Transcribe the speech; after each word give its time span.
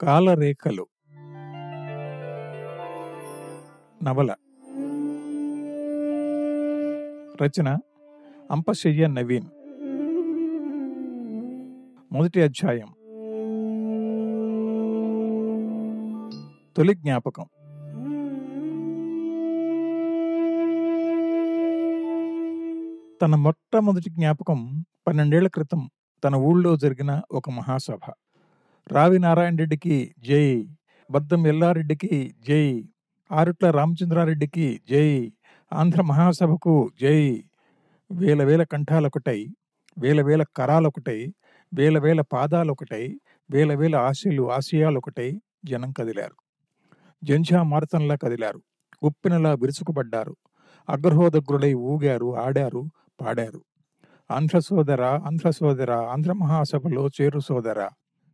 కాలరేఖలు. 0.00 0.86
నవల. 4.02 4.34
రచన 7.42 7.78
అంపశయ్య 8.50 9.06
నవీన్. 9.06 9.46
మొదటి 12.12 12.42
అధ్యాయం. 12.42 12.88
తొలి 16.76 16.94
జ్ఞాపకం. 16.94 17.46
తన 23.22 23.34
మొట్టమొదటి 23.34 24.10
జ్ఞాపకం 24.10 24.84
పన్నెండేళ్ళ 25.08 25.48
క్రితం 25.48 25.90
తన 26.24 26.34
ఊళ్ళో 26.34 26.76
జరిగిన 26.76 27.22
ఒక 27.32 27.50
మహాసభ. 27.50 28.12
రావి 28.88 29.18
నారాయణ 29.18 29.56
రెడ్డికి 29.56 30.14
జై 30.18 30.68
బద్దం 31.10 31.46
ఎల్లారెడ్డికి 31.46 32.34
జై 32.48 32.84
ఆరుట్ల 33.32 33.70
రామచంద్రారెడ్డికి 33.70 34.80
జై 34.90 35.32
ఆంధ్ర 35.72 36.02
మహాసభకు 36.02 36.90
జై 37.00 37.44
వేల 38.12 38.44
వేల 38.44 38.62
కంఠాలొకటై 38.62 39.46
వేల 39.98 40.22
వేల 40.22 40.42
కరాలొకటై 40.56 41.32
వేల 41.74 41.98
వేల 41.98 42.20
పాదాలొకటై 42.20 43.20
వేల 43.50 43.74
వేల 43.74 43.96
ఆశలు 43.96 44.50
ఆశయాలొకటై 44.50 45.40
జనం 45.64 45.92
కదిలారు. 45.92 46.36
జంఝా 47.24 47.62
మారుతంలా 47.62 48.16
కదిలారు. 48.16 48.62
ఉప్పినలా 49.02 49.52
విరుచుకుపడ్డారు. 49.52 50.36
అగ్రహోదగ్రులై 50.88 51.74
ఊగారు 51.74 52.36
ఆడారు 52.36 52.82
పాడారు. 53.20 53.62
ఆంధ్ర 54.30 54.58
సోదర 54.58 55.02
ఆంధ్ర 55.26 55.50
సోదర 55.50 55.92
ఆంధ్ర 55.92 56.32
మహాసభలో 56.32 57.08
చేరు 57.08 57.40
సోదర. 57.40 57.80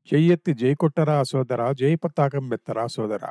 చెయ్యెత్తి 0.08 0.52
జై 0.54 0.72
కొట్టరా 0.74 1.22
సోదర 1.22 1.62
జై 1.72 1.92
పతాకం 1.96 2.44
సోదర? 2.86 3.24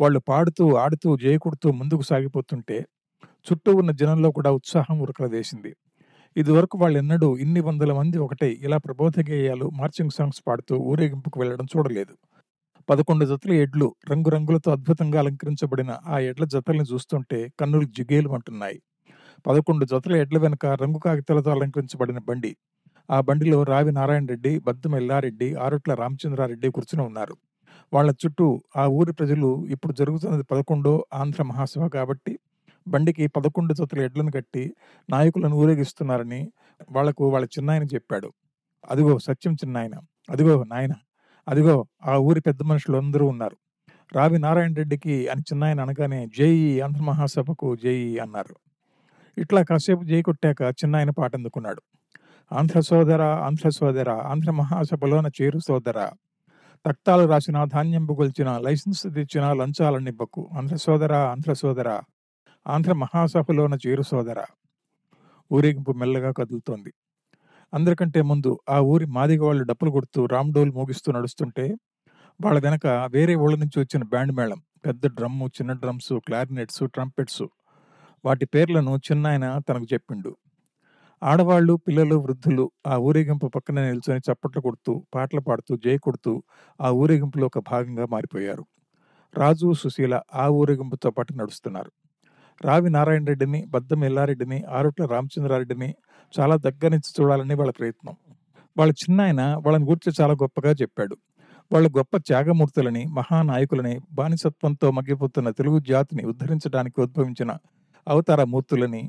వాళ్ళు 0.00 0.20
పాడుతూ 0.28 0.64
ఆడుతూ 0.76 1.08
జై 1.16 1.34
కొడుతూ 1.38 1.68
ముందుకు 1.72 2.02
సాగిపోతుంటే 2.02 2.76
చుట్టూ 3.46 3.72
ఉన్న 3.74 3.90
జనంలో 3.92 4.30
కూడా 4.30 4.50
ఉత్సాహం 4.50 4.96
ఉరకలదేసింది 5.00 5.72
ఇదివరకు 6.36 6.76
వాళ్ళు 6.78 6.98
ఎన్నడూ 6.98 7.28
ఇన్ని 7.36 7.60
వందల 7.60 7.92
మంది 7.92 8.18
ఒకటే 8.18 8.48
ఇలా 8.66 8.78
ప్రబోధ 8.78 9.14
గేయాలు 9.30 9.66
మార్చింగ్ 9.74 10.10
సాంగ్స్ 10.10 10.40
పాడుతూ 10.48 10.76
ఊరేగింపుకు 10.82 11.40
వెళ్ళడం 11.40 11.66
చూడలేదు. 11.74 12.14
పదకొండు 12.88 13.24
జతల 13.24 13.52
ఎడ్లు 13.64 13.88
రంగురంగులతో 14.12 14.70
అద్భుతంగా 14.72 15.18
అలంకరించబడిన 15.20 15.92
ఆ 16.06 16.18
ఎడ్ల 16.30 16.44
జతల్ని 16.46 16.86
చూస్తుంటే 16.92 17.40
కన్నులు 17.60 17.88
జిగేలు 17.98 18.30
అంటున్నాయి 18.30 18.78
పదకొండు 19.46 19.86
జతల 19.86 20.16
ఎడ్ల 20.16 20.38
వెనుక 20.38 20.66
రంగు 20.82 21.00
కాగితాలతో 21.06 21.50
అలంకరించబడిన 21.52 22.20
బండి 22.30 22.52
ఆ 23.08 23.18
బండిలో 23.20 23.58
రావి 23.62 23.92
నారాయణ 23.92 24.24
రెడ్డి 24.24 24.52
బద్దం 24.58 24.92
ఎల్లారెడ్డి 24.96 25.48
ఆరుట్ల 25.56 25.92
రామచంద్రారెడ్డి 25.94 26.68
కూర్చుని 26.70 27.02
ఉన్నారు. 27.02 27.34
వాళ్ళ 27.92 28.10
చుట్టూ 28.22 28.46
ఆ 28.76 28.84
ఊరి 28.98 29.12
ప్రజలు 29.12 29.48
ఇప్పుడు 29.74 29.92
జరుగుతున్నది 29.92 30.44
పదకొండో 30.52 30.92
ఆంధ్ర 31.14 31.42
మహాసభ 31.42 31.84
కాబట్టి 31.96 32.32
బండికి 32.86 33.24
పదకొండు 33.36 33.72
జతల 33.74 34.00
ఎడ్లను 34.00 34.32
కట్టి 34.32 34.64
నాయకులను 35.08 35.56
ఊరేగిస్తున్నారని 35.56 36.40
వాళ్ళకు 36.90 37.24
వాళ్ళ 37.34 37.46
చిన్నాయన 37.56 37.84
చెప్పాడు. 37.94 38.28
అదిగో 38.90 39.14
సత్యం 39.28 39.54
చిన్నాయన 39.54 39.94
అదిగో 40.28 40.54
నాయన 40.72 40.94
అదిగో 41.46 41.76
ఆ 42.04 42.14
ఊరి 42.28 42.40
పెద్ద 42.40 42.60
మనుషులు 42.62 42.96
అందరూ 42.96 43.26
ఉన్నారు. 43.26 43.56
రావి 44.12 44.38
నారాయణ 44.38 44.72
రెడ్డికి 44.74 45.16
అని 45.28 45.42
చిన్నాయన 45.50 45.80
అనగానే 45.80 46.20
జేఈ 46.38 46.66
ఆంధ్ర 46.86 47.02
మహాసభకు 47.02 47.68
జేఈ 47.84 48.10
అన్నారు. 48.18 48.54
ఇట్లా 49.36 49.60
కాసేపు 49.70 50.04
జై 50.04 50.20
కొట్టాక 50.22 50.62
చిన్నాయన 50.80 51.12
పాట 51.12 51.32
అందుకున్నాడు 51.36 51.80
ఆంధ్ర 52.52 52.80
సోదర 52.80 53.22
ఆంధ్ర 53.22 53.68
సోదర 53.68 54.10
ఆంధ్ర 54.10 54.50
మహాసభలోన 54.50 55.26
చేరు 55.42 55.58
సోదర. 55.58 56.10
తక్తాలు 56.86 57.28
రాసిన 57.28 57.64
ధాన్యం 57.64 58.08
గొల్చిన 58.12 58.58
లైసెన్స్ 58.58 59.02
తెచ్చిన 59.02 59.52
లంచాలనివ్వకు 59.52 60.50
ఆంధ్ర 60.58 60.76
సోదర 60.76 61.12
ఆంధ్ర 61.14 61.52
సోదర 61.52 62.00
ఆంధ్ర 62.68 62.92
మహాసభలోన 62.92 63.78
చేరు 63.86 64.02
సోదర. 64.02 64.44
ఊరేగింపు 65.52 65.92
మెల్లగా 65.92 66.32
కదులుతోంది. 66.32 66.92
అందరికంటే 67.74 68.22
ముందు 68.22 68.58
ఆ 68.68 68.78
ఊరి 68.78 69.06
మాదిగ 69.06 69.44
వాళ్ళు 69.44 69.64
డప్పులు 69.64 69.90
కొడుతూ 69.90 70.26
రామ్డోల్ 70.26 70.72
మోగిస్తూ 70.72 71.12
నడుస్తుంటే 71.12 71.74
వాళ్ళ 72.44 72.60
వెనక 72.60 72.86
వేరే 72.86 73.34
ఊళ్ళ 73.34 73.56
నుంచి 73.58 73.80
వచ్చిన 73.80 74.04
బ్యాండ్ 74.04 74.32
మేళం 74.32 74.62
పెద్ద 74.86 75.06
డ్రమ్ము 75.06 75.46
చిన్న 75.46 75.72
డ్రమ్స్ 75.72 76.12
క్లారినెట్స్ 76.12 76.82
ట్రంపెట్స్. 76.84 77.42
వాటి 78.24 78.46
పేర్లను 78.46 78.96
చిన్నాయన 78.96 79.58
తనకు 79.58 79.86
చెప్పిండు. 79.92 80.36
ఆడవాళ్ళు 81.22 81.74
పిల్లలు 81.76 82.16
వృద్ధులు 82.16 82.70
ఆ 82.86 82.96
ఊరేగింపు 82.96 83.46
పక్కన 83.46 83.80
నిల్చొని 83.88 84.20
చప్పట్లు 84.20 84.60
కొడుతూ 84.60 85.04
పాటలు 85.14 85.40
పాడుతూ 85.40 85.76
జై 85.76 85.98
కొడుతూ 85.98 86.32
ఆ 86.80 86.90
ఊరేగింపులో 86.90 87.46
ఒక 87.46 87.58
భాగంగా 87.58 88.06
మారిపోయారు. 88.06 88.64
రాజు 89.34 89.72
సుశీల 89.72 90.20
ఆ 90.34 90.48
ఊరేగింపుతో 90.48 91.10
పాటు 91.10 91.32
నడుస్తున్నారు. 91.32 91.90
రావి 92.64 92.90
నారాయణ 92.90 93.24
రెడ్డిని 93.24 93.64
బద్దం 93.66 94.04
ఎల్లారెడ్డిని 94.04 94.64
ఆరుట్ల 94.68 95.06
రామచంద్రారెడ్డిని 95.06 95.94
చాలా 96.34 96.56
దగ్గర 96.56 96.88
నుంచి 96.88 97.10
చూడాలని 97.16 97.54
వాళ్ళ 97.54 97.72
ప్రయత్నం. 97.72 98.14
వాళ్ళ 98.76 98.92
చిన్నాయన 98.92 99.42
వాళ్ళని 99.64 99.84
గురించి 99.84 100.12
చాలా 100.20 100.34
గొప్పగా 100.34 100.72
చెప్పాడు. 100.72 101.16
వాళ్ళు 101.70 101.88
గొప్ప 101.98 102.16
త్యాగమూర్తులని 102.16 103.06
మహానాయకులని 103.06 104.00
బానిసత్వంతో 104.12 104.90
మగ్గిపోతున్న 104.90 105.50
తెలుగు 105.50 105.78
జాతిని 105.80 106.24
ఉద్ధరించడానికి 106.24 107.00
ఉద్భవించిన 107.00 107.50
అవతార 108.06 108.44
మూర్తులని 108.44 109.02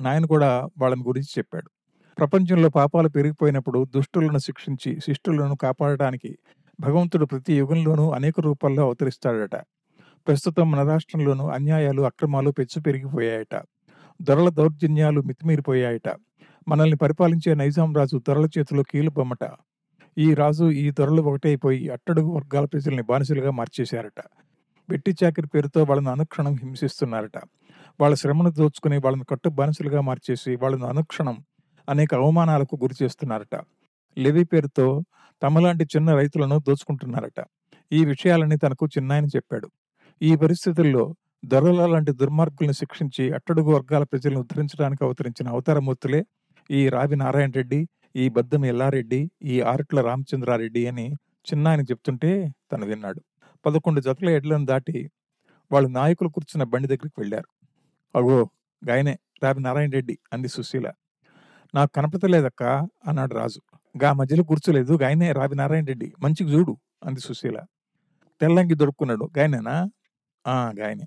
నాయన 0.00 0.26
కూడా 0.26 0.68
వాళ్ళని 0.78 1.02
గురించి 1.02 1.28
చెప్పాడు. 1.38 1.70
ప్రపంచంలో 2.18 2.68
పాపాలు 2.68 3.08
పెరిగిపోయినప్పుడు 3.08 3.84
దుష్టులను 3.96 4.38
శిక్షించి 4.38 5.00
శిష్టులను 5.00 5.56
కాపాడటానికి 5.56 6.38
భగవంతుడు 6.80 7.26
ప్రతి 7.26 7.58
యుగంలోనూ 7.58 8.10
అనేక 8.10 8.40
రూపాల్లో 8.40 8.82
అవతరిస్తాడట. 8.82 9.56
ప్రస్తుతం 10.28 10.70
మన 10.70 10.88
రాష్ట్రంలోనూ 10.88 11.48
అన్యాయాలు 11.48 12.02
అక్రమాలు 12.02 12.50
పెచ్చు 12.50 12.80
పెరిగిపోయాయట. 12.80 13.62
దొరల 14.22 14.48
దౌర్జన్యాలు 14.48 15.20
మితిమీరిపోయాయట. 15.22 16.08
మనల్ని 16.68 16.96
పరిపాలించే 16.96 17.54
నైజాం 17.54 17.94
రాజు 17.94 18.22
దొరల 18.28 18.44
చేతిలో 18.58 18.82
కీలుబొమ్మట 18.82 19.50
ఈ 20.18 20.34
రాజు 20.34 20.70
ఈ 20.70 20.90
దొరలు 20.90 21.22
ఒకటైపోయి 21.22 21.88
అట్టడుగు 21.88 22.26
వర్గాల 22.26 22.64
ప్రజల్ని 22.64 23.02
బానిసలుగా 23.02 23.50
మార్చేశారట. 23.50 24.20
వెట్టి 24.88 25.12
చాకిరి 25.24 25.46
పేరుతో 25.46 25.80
వాళ్ళని 25.82 26.08
అనుక్షణం 26.08 26.54
హింసిస్తున్నారట. 26.62 27.38
వాళ్ళ 28.00 28.14
శ్రమను 28.14 28.50
దోచుకుని 28.50 28.96
వాళ్ళని 28.98 29.24
కట్టు 29.30 29.48
బానిసలుగా 29.48 30.00
మార్చేసి 30.00 30.56
వాళ్ళని 30.56 30.86
అనుక్షణం 30.86 31.36
అనేక 31.88 32.14
అవమానాలకు 32.14 32.74
గురి 32.82 32.94
చేస్తున్నారట. 33.02 33.54
లెవి 34.16 34.44
పేరుతో 34.44 34.86
తమలాంటి 35.42 35.84
చిన్న 35.84 36.10
రైతులను 36.14 36.58
దోచుకుంటున్నారట. 36.58 37.40
ఈ 37.92 38.04
విషయాలని 38.04 38.56
తనకు 38.56 38.86
చిన్నాయన 38.86 39.26
చెప్పాడు. 39.36 39.68
ఈ 40.20 40.36
పరిస్థితుల్లో 40.36 41.04
దొరల 41.44 41.86
లాంటి 41.86 42.12
దుర్మార్గుల్ని 42.12 42.74
శిక్షించి 42.74 43.24
అట్టడుగు 43.32 43.70
వర్గాల 43.74 44.04
ప్రజలను 44.04 44.40
ఉద్ధరించడానికి 44.40 45.04
అవతరించిన 45.04 45.48
అవతారమూర్తులే 45.48 46.20
ఈ 46.70 46.88
రావి 46.88 47.16
నారాయణ 47.16 47.50
రెడ్డి 47.50 47.80
ఈ 48.16 48.28
బద్దం 48.28 48.64
ఎల్లారెడ్డి 48.64 49.30
ఈ 49.44 49.60
ఆరట్ల 49.60 50.00
రామచంద్రారెడ్డి 50.00 50.86
అని 50.86 51.06
చిన్నాయన 51.48 51.80
చెప్తుంటే 51.80 52.30
తను 52.72 52.86
విన్నాడు. 52.86 53.20
పదకొండు 53.66 54.00
జతల 54.00 54.28
ఎడ్లను 54.28 54.64
దాటి 54.64 55.10
వాళ్ళు 55.72 55.88
నాయకులు 55.88 56.28
కూర్చున్న 56.28 56.64
బండి 56.64 56.88
దగ్గరికి 56.88 57.20
వెళ్ళారు. 57.20 57.48
అగో 58.16 58.50
గాయనే 58.88 59.18
రాబి 59.42 59.60
నారాయణ 59.62 59.90
రెడ్డి 59.90 60.18
అంది 60.32 60.48
సుశీల. 60.48 60.92
నాకు 61.74 61.90
కనపడలేదక్క 61.96 62.62
అన్నాడు 63.08 63.34
రాజు. 63.34 63.60
గా 64.02 64.12
మధ్యలో 64.12 64.44
కూర్చోలేదు 64.44 64.92
గాయనే 65.02 65.32
రాబి 65.32 65.56
నారాయణ 65.56 65.84
రెడ్డి 65.84 66.12
మంచిగా 66.22 66.50
చూడు 66.52 66.76
అంది 67.04 67.20
సుశీల. 67.20 67.58
తెల్లంగి 68.40 68.74
దొరుకున్నాడు 68.74 69.30
గాయనేనా? 69.38 69.90
ఆ 70.46 70.72
గాయనే. 70.78 71.06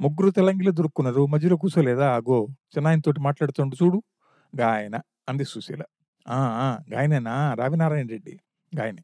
ముగ్గురు 0.00 0.30
తెల్లంగిలో 0.30 0.72
దొరుకున్నారు 0.72 1.26
మధ్యలో 1.26 1.56
కూర్చోలేదా? 1.56 2.14
అగో 2.14 2.46
చిన్నాయనతోటి 2.76 3.20
మాట్లాడుతుండు 3.20 3.76
చూడు. 3.84 4.02
గాయన 4.60 4.96
అంది 5.28 5.44
సుశీల. 5.44 5.82
ఆ 6.28 6.38
గాయనేనా? 6.92 7.54
రావినారాయణ 7.54 8.06
రెడ్డి 8.10 8.34
గాయనే. 8.72 9.02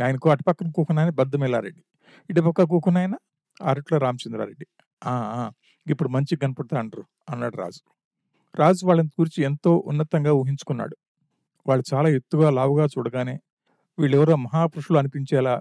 గాయనకు 0.00 0.30
అటుపక్కన 0.30 0.70
కూకున్నాయన 0.76 1.10
బద్దమెల్లారెడ్డి. 1.10 1.82
ఇటుపక్క 2.30 2.62
కూకునైనా 2.72 3.18
అరట్ల 3.62 3.96
రామచంద్రారెడ్డి. 3.98 4.66
ఆ 5.02 5.12
ఇప్పుడు 5.86 6.08
మంచి 6.08 6.34
కనపడతా 6.36 6.76
అంటారు 6.78 7.04
అన్నాడు 7.30 7.56
రాజు. 7.56 7.82
రాజు 8.54 8.82
వాళ్ళని 8.88 9.10
గురించి 9.20 9.40
ఎంతో 9.44 9.72
ఉన్నతంగా 9.90 10.32
ఊహించుకున్నాడు. 10.40 10.96
వాళ్ళు 11.66 11.84
చాలా 11.92 12.08
ఎత్తుగా 12.18 12.48
లావుగా 12.50 12.86
చూడగానే 12.94 13.36
వీళ్ళెవరో 13.98 14.36
మహాపురుషులు 14.46 14.98
అనిపించేలా 14.98 15.54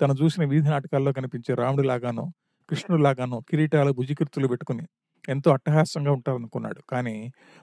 తను 0.00 0.14
చూసిన 0.22 0.44
వీధి 0.44 0.68
నాటకాల్లో 0.70 1.12
కనిపించే 1.12 1.52
రాముడిలాగానో 1.62 2.24
కృష్ణుడిలాగానో 2.68 3.38
కిరీటాలు 3.50 3.92
భుజికీర్తులు 3.92 4.48
పెట్టుకుని 4.48 4.84
ఎంతో 5.28 5.48
అట్టహాసంగా 5.52 6.12
ఉంటారనుకున్నాడు. 6.18 6.80
కానీ 6.92 7.16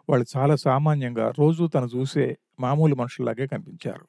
వాళ్ళు 0.10 0.26
చాలా 0.36 0.56
సామాన్యంగా 0.68 1.28
రోజు 1.40 1.64
తను 1.76 1.90
చూసే 1.96 2.26
మామూలు 2.60 2.96
మనుషుల్లాగే 2.96 3.48
కనిపించారు. 3.48 4.06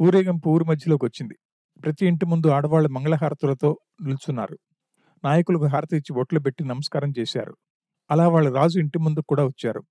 ఊరేగింపు 0.00 0.48
ఊరి 0.50 0.64
మధ్యలోకి 0.64 1.04
వచ్చింది 1.06 1.36
ప్రతి 1.82 2.06
ఇంటి 2.06 2.26
ముందు 2.26 2.46
ఆడవాళ్ళు 2.46 2.88
మంగళహారతులతో 2.88 3.78
నిల్చున్నారు. 4.02 4.58
నాయకులకు 5.24 5.66
హారతి 5.66 5.96
ఇచ్చి 5.96 6.14
బొట్లు 6.14 6.40
పెట్టి 6.40 6.64
నమస్కారం 6.64 7.12
చేశారు. 7.18 7.54
అలా 8.10 8.28
వాళ్ళు 8.28 8.50
రాజు 8.54 8.78
ఇంటి 8.78 8.98
ముందు 8.98 9.20
కూడా 9.20 9.44
వచ్చారు. 9.44 9.82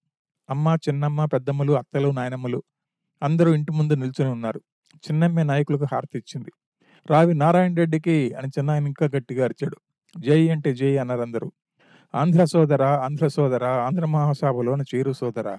అమ్మ 0.49 0.77
చిన్నమ్మ 0.89 1.25
పెద్దమ్మలు 1.25 1.73
అత్తలు 1.73 2.11
నాయనమ్మలు 2.11 2.63
అందరూ 3.23 3.53
ఇంటి 3.53 3.71
ముందు 3.71 3.93
నిల్చొని 3.93 4.31
ఉన్నారు. 4.31 4.61
చిన్నమ్మే 4.97 5.43
నాయకులకు 5.43 5.85
హారతి 5.91 6.17
ఇచ్చింది. 6.17 6.51
రావి 7.09 7.33
నారాయణ 7.33 7.75
రెడ్డికి 7.75 8.33
అని 8.33 8.47
చిన్నాయన 8.47 8.87
ఇంకా 8.87 9.05
గట్టిగా 9.15 9.43
అరిచాడు. 9.43 9.77
జై 10.19 10.49
అంటే 10.49 10.73
జై 10.75 10.97
అన్నారు 10.97 11.21
అందరూ. 11.21 11.51
ఆంధ్ర 12.15 12.45
సోదర 12.45 12.83
ఆంధ్ర 12.83 13.27
సోదర 13.27 13.65
ఆంధ్ర 13.65 14.05
మహాసభలోని 14.05 14.83
చేరు 14.95 15.11
సోదర. 15.11 15.57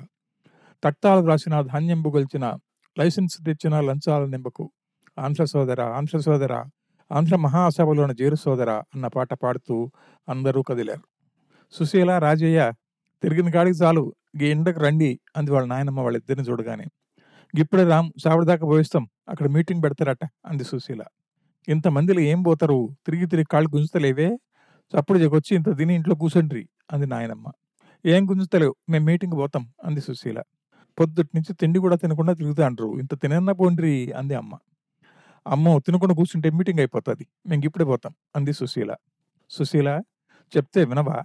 తక్తాలు 0.84 1.26
రాసిన 1.26 1.60
ధాన్యం 1.60 2.02
బుగల్చిన 2.02 2.56
లైసెన్స్ 2.98 3.38
తెచ్చిన 3.46 3.80
లంచాల 3.80 4.24
నింబకు 4.26 4.70
ఆంధ్ర 5.16 5.44
సోదర 5.44 5.80
ఆంధ్ర 5.96 6.18
సోదర 6.18 6.54
ఆంధ్ర 7.10 7.36
మహాసభలోని 7.36 8.14
జేరు 8.14 8.34
సోదర 8.34 8.70
అన్న 8.94 9.06
పాట 9.06 9.34
పాడుతూ 9.34 9.90
అందరూ 10.28 10.62
కదిలారు. 10.62 11.04
సుశీల 11.74 12.18
రాజయ్య 12.18 12.60
తిరిగిన 13.22 13.50
కాడికి 13.50 13.78
చాలు. 13.82 14.04
ఈ 14.42 14.46
ఎండకు 14.46 14.80
రండి 14.80 15.20
అంది 15.36 15.50
వాళ్ళ 15.50 15.68
నాయనమ్మ 15.68 16.00
వాళ్ళిద్దరిని 16.00 16.44
చూడగానే. 16.44 16.86
ఇప్పుడే 17.54 17.84
రామ్ 17.84 18.10
సావిడదాకా 18.24 18.66
పోయిస్తాం 18.66 19.08
అక్కడ 19.28 19.46
మీటింగ్ 19.48 19.82
పెడతారట 19.82 20.24
అంది 20.46 20.64
సుశీల. 20.64 21.02
ఇంతమందిలో 21.68 22.20
ఏం 22.20 22.42
పోతారు? 22.42 22.78
తిరిగి 23.06 23.26
తిరిగి 23.26 23.48
కాళ్ళు 23.52 23.70
గుంజుతలేవే? 23.76 24.28
అప్పుడు 24.92 25.18
వచ్చి 25.28 25.56
ఇంత 25.56 25.78
తిని 25.78 25.94
ఇంట్లో 25.94 26.14
కూర్చుండ్రి 26.14 26.68
అంది 26.92 27.06
నాయనమ్మ. 27.06 27.46
ఏం 28.04 28.30
గుంజుతలేవు 28.30 28.74
మేము 28.88 29.04
మీటింగ్ 29.04 29.32
పోతాం 29.32 29.72
అంది 29.84 30.00
సుశీల. 30.00 30.38
పొద్దుటి 30.98 31.30
నుంచి 31.34 31.52
తిండి 31.54 31.78
కూడా 31.78 31.96
తినకుండా 31.96 32.32
తిరుగుతాండ్రు 32.32 32.98
ఇంత 32.98 33.14
తినన్నా 33.22 33.52
పోండ్రి 33.52 34.12
అంది 34.12 34.34
అమ్మ. 34.34 34.54
అమ్మ! 35.46 35.66
తినకుండా 35.86 36.14
కూర్చుంటే 36.18 36.48
మీటింగ్ 36.58 36.80
అయిపోతుంది. 36.82 37.24
మేము 37.46 37.62
ఇప్పుడే 37.64 37.84
పోతాం 37.90 38.12
అంది 38.36 38.52
సుశీల. 38.60 38.92
సుశీల 39.50 39.88
చెప్తే 40.52 40.80
వినవా? 40.90 41.16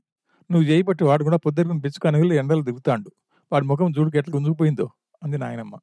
నువ్వు 0.49 0.65
చేయబట్టి 0.69 1.03
వాడు 1.05 1.23
కూడా 1.23 1.39
పొద్దురుకుని 1.45 1.81
పిచ్చుకనగలు 1.85 2.33
ఎండలు 2.41 2.63
దిగుతాండు. 2.69 3.09
వాడి 3.51 3.65
ముఖం 3.71 3.89
చూడుకు 3.97 4.17
ఎట్లా 4.21 4.33
గుంజుకుపోయిందో 4.37 4.87
అంది 5.21 5.37
నాయనమ్మ. 5.39 5.75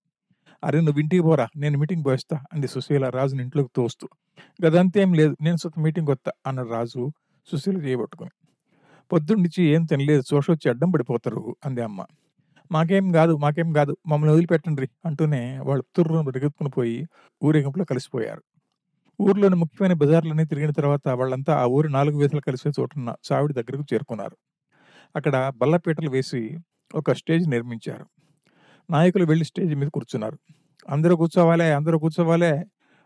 అరే 0.63 0.79
నువ్వు 0.87 1.01
ఇంటికి 1.03 1.23
పోరా 1.23 1.47
నేను 1.57 1.77
మీటింగ్ 1.81 2.05
పోయిస్తా 2.09 2.37
అంది 2.55 2.69
సుశీల 2.75 3.07
రాజుని 3.11 3.43
ఇంట్లోకి 3.47 3.73
తోస్తూ. 3.79 4.07
గదంతేం 4.61 5.11
లేదు 5.15 5.35
నేను 5.43 5.59
సొంత 5.65 5.77
మీటింగ్ 5.87 6.11
వస్తా 6.13 6.33
అన్నాడు 6.49 6.71
రాజు 6.71 7.03
సుశీల 7.49 7.79
చేయబట్టుకుని 7.87 8.33
పొద్దున్నుంచి 9.11 9.63
ఏం 9.75 9.83
తినలేదు 9.87 10.25
చూసొచ్చి 10.31 10.67
అడ్డం 10.73 10.91
పడిపోతారు 10.95 11.43
అంది 11.67 11.83
అమ్మ. 11.83 12.01
మాకేం 12.73 13.13
కాదు 13.13 13.37
మాకేం 13.37 13.73
కాదు 13.73 13.97
మమ్మల్ని 14.07 14.35
వదిలిపెట్టండి 14.35 14.89
అంటూనే 15.07 15.59
వాళ్ళు 15.59 15.85
తుర్రు 15.97 16.31
రెగెత్తుకుని 16.31 16.71
పోయి 16.71 17.09
ఊరేగింపులో 17.43 17.85
కలిసిపోయారు. 17.85 18.43
ఊర్లోని 19.21 19.57
ముఖ్యమైన 19.57 19.93
బజార్లన్నీ 19.93 20.45
తిరిగిన 20.45 20.71
తర్వాత 20.71 21.09
వాళ్ళంతా 21.09 21.55
ఆ 21.57 21.65
ఊరి 21.67 21.93
నాలుగు 21.93 22.19
వేసులు 22.19 22.41
కలిసే 22.41 22.71
చోటున్న 22.81 23.15
చావిడి 23.33 23.55
దగ్గరకు 23.55 23.85
చేరుకున్నారు. 23.95 24.37
అక్కడ 25.17 25.53
బల్లపీటలు 25.57 26.11
వేసి 26.11 26.59
ఒక 26.95 27.13
స్టేజ్ 27.13 27.49
నిర్మించారు. 27.49 28.07
నాయకులు 28.91 29.25
వెళ్ళి 29.25 29.45
స్టేజ్ 29.45 29.75
మీద 29.75 29.89
కూర్చున్నారు. 29.89 30.39
అందరూ 30.89 31.17
కూర్చోవాలే 31.17 31.73
అందరూ 31.73 31.99
కూర్చోవాలే 31.99 32.65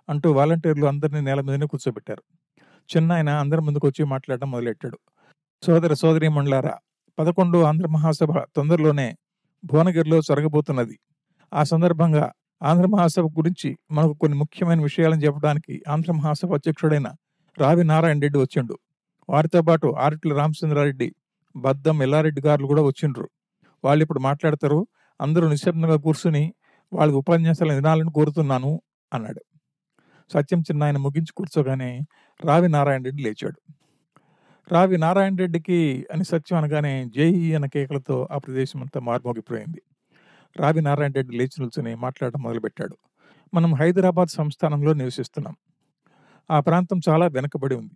అంటూ 0.09 0.33
వాలంటీర్లు 0.33 0.87
అందరినీ 0.87 1.21
నేల 1.21 1.41
మీదనే 1.41 1.67
కూర్చోబెట్టారు. 1.67 2.23
చిన్న 2.91 3.13
ఆయన 3.13 3.29
అందరి 3.29 3.61
ముందుకు 3.61 3.87
వచ్చి 3.87 4.05
మాట్లాడడం 4.05 4.51
మొదలెట్టాడు. 4.51 4.99
సోదర 5.67 5.95
సోదరి 5.95 6.29
మండలారా 6.29 6.75
పదకొండు 7.19 7.59
ఆంధ్ర 7.59 7.87
మహాసభ 7.87 8.39
తొందరలోనే 8.57 9.17
భువనగిరిలో 9.65 10.21
జరగబోతున్నది. 10.21 10.99
ఆ 11.55 11.63
సందర్భంగా 11.63 12.33
ఆంధ్ర 12.63 12.87
మహాసభ 12.87 13.23
గురించి 13.23 13.77
మనకు 13.91 14.15
కొన్ని 14.15 14.39
ముఖ్యమైన 14.39 14.83
విషయాలను 14.83 15.21
చెప్పడానికి 15.21 15.83
ఆంధ్ర 15.89 16.13
మహాసభ 16.13 16.55
అధ్యక్షుడైన 16.55 17.09
రావి 17.59 17.85
నారాయణ 17.85 18.21
రెడ్డి 18.21 18.39
వచ్చిండు. 18.39 18.79
వారితో 19.29 19.63
పాటు 19.63 19.87
ఆరిట్ల 19.99 20.35
రామచంద్రారెడ్డి 20.35 21.15
బద్దం 21.57 22.03
ఎల్లారెడ్డి 22.03 22.41
గారు 22.41 22.67
కూడా 22.67 22.83
వచ్చిండ్రు. 22.83 23.29
వాళ్ళు 23.85 24.03
ఇప్పుడు 24.03 24.19
మాట్లాడతారు. 24.21 24.87
అందరూ 25.21 25.49
నిశ్శబ్దంగా 25.49 25.97
కూర్చుని 25.97 26.55
వాళ్ళకి 26.93 27.17
ఉపన్యాసాలు 27.19 27.73
వినాలని 27.73 28.13
కోరుతున్నాను 28.13 28.83
అన్నాడు. 29.15 29.41
సత్యం 30.33 30.61
చిన్న 30.61 30.83
ఆయన 30.85 30.97
ముగించి 30.97 31.33
కూర్చోగానే 31.37 32.01
రావి 32.45 32.69
నారాయణ 32.69 33.03
రెడ్డి 33.03 33.23
లేచాడు. 33.23 33.75
రావి 34.73 34.99
నారాయణ 34.99 35.37
రెడ్డికి 35.37 36.07
అని 36.13 36.25
సత్యం 36.25 36.59
అనగానే 36.59 37.05
జేఈ 37.05 37.55
అన్న 37.55 37.67
కేకలతో 37.67 38.29
ఆ 38.31 38.39
ప్రదేశం 38.39 38.81
అంతా 38.81 39.01
మార్మోగిపోయింది. 39.01 39.83
రావి 40.61 40.83
నారాయణ 40.83 41.13
రెడ్డి 41.17 41.37
లేచి 41.37 41.61
నిల్చుని 41.61 41.95
మాట్లాడడం 41.95 42.43
మొదలుపెట్టాడు. 42.43 42.97
మనం 43.55 43.75
హైదరాబాద్ 43.75 44.29
సంస్థానంలో 44.29 44.93
నివసిస్తున్నాం. 44.93 45.57
ఆ 46.51 46.61
ప్రాంతం 46.61 47.01
చాలా 47.09 47.27
వెనుకబడి 47.27 47.75
ఉంది. 47.75 47.95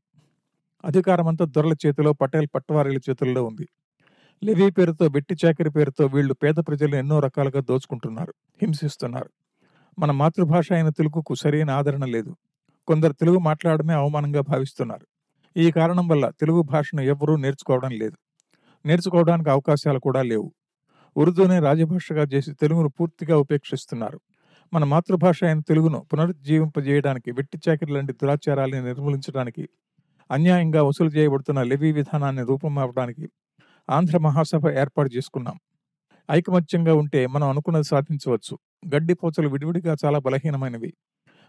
అధికారమంతా 0.85 1.45
దొరల 1.45 1.73
చేతిలో 1.87 2.13
పటేల్ 2.13 2.47
పట్టవారీల 2.55 2.97
చేతుల్లో 2.97 3.45
ఉంది. 3.45 3.69
లెవీ 4.43 4.71
పేరుతో 4.71 5.07
వెట్టి 5.07 5.37
చాకరి 5.45 5.71
పేరుతో 5.71 6.07
వీళ్ళు 6.07 6.35
పేద 6.35 6.55
ప్రజలు 6.55 6.97
ఎన్నో 6.97 7.19
రకాలుగా 7.19 7.61
దోచుకుంటున్నారు 7.61 8.35
హింసిస్తున్నారు. 8.63 9.31
మన 9.99 10.11
మాతృభాష 10.11 10.73
అయిన 10.73 10.89
తెలుగుకు 10.89 11.35
సరైన 11.35 11.71
ఆదరణ 11.71 12.05
లేదు. 12.05 12.37
కొందరు 12.87 13.13
తెలుగు 13.13 13.39
మాట్లాడమే 13.39 13.95
అవమానంగా 13.95 14.41
భావిస్తున్నారు. 14.41 15.07
ఈ 15.57 15.71
కారణం 15.71 16.09
వల్ల 16.09 16.31
తెలుగు 16.41 16.63
భాషను 16.63 17.01
ఎవరూ 17.01 17.37
నేర్చుకోవడం 17.37 17.91
లేదు. 17.91 18.17
నేర్చుకోవడానికి 18.87 19.51
అవకాశాలు 19.51 19.99
కూడా 19.99 20.23
లేవు. 20.23 20.53
ఉర్దూనే 21.17 21.59
రాజభాషగా 21.61 22.23
చేసి 22.35 22.53
తెలుగును 22.55 22.89
పూర్తిగా 22.89 23.39
ఉపేక్షిస్తున్నారు. 23.39 24.21
మన 24.73 24.85
మాతృభాష 24.85 25.45
అయిన 25.45 25.61
తెలుగును 25.61 26.07
పునరుజ్జీవింపజేయడానికి 26.13 27.31
వెట్టి 27.33 27.59
చాకరి 27.69 27.93
లాంటి 27.93 28.13
దురాచారాలను 28.13 28.85
నిర్మూలించడానికి 28.85 29.69
అన్యాయంగా 30.31 30.83
వసూలు 30.83 31.09
చేయబడుతున్న 31.09 31.63
లెవీ 31.63 31.93
విధానాన్ని 31.93 32.43
రూపమాపడానికి 32.43 33.27
ఆంధ్ర 33.91 34.19
మహాసభ 34.19 34.69
ఏర్పాటు 34.69 35.11
చేసుకున్నాం. 35.17 35.59
ఐకమత్యంగా 36.31 36.95
ఉంటే 36.95 37.27
మనం 37.27 37.49
అనుకున్నది 37.49 37.85
సాధించవచ్చు. 37.85 38.59
గడ్డి 38.95 39.15
పోచలు 39.15 39.49
విడివిడిగా 39.49 39.97
చాలా 40.05 40.19
బలహీనమైనవి. 40.19 40.93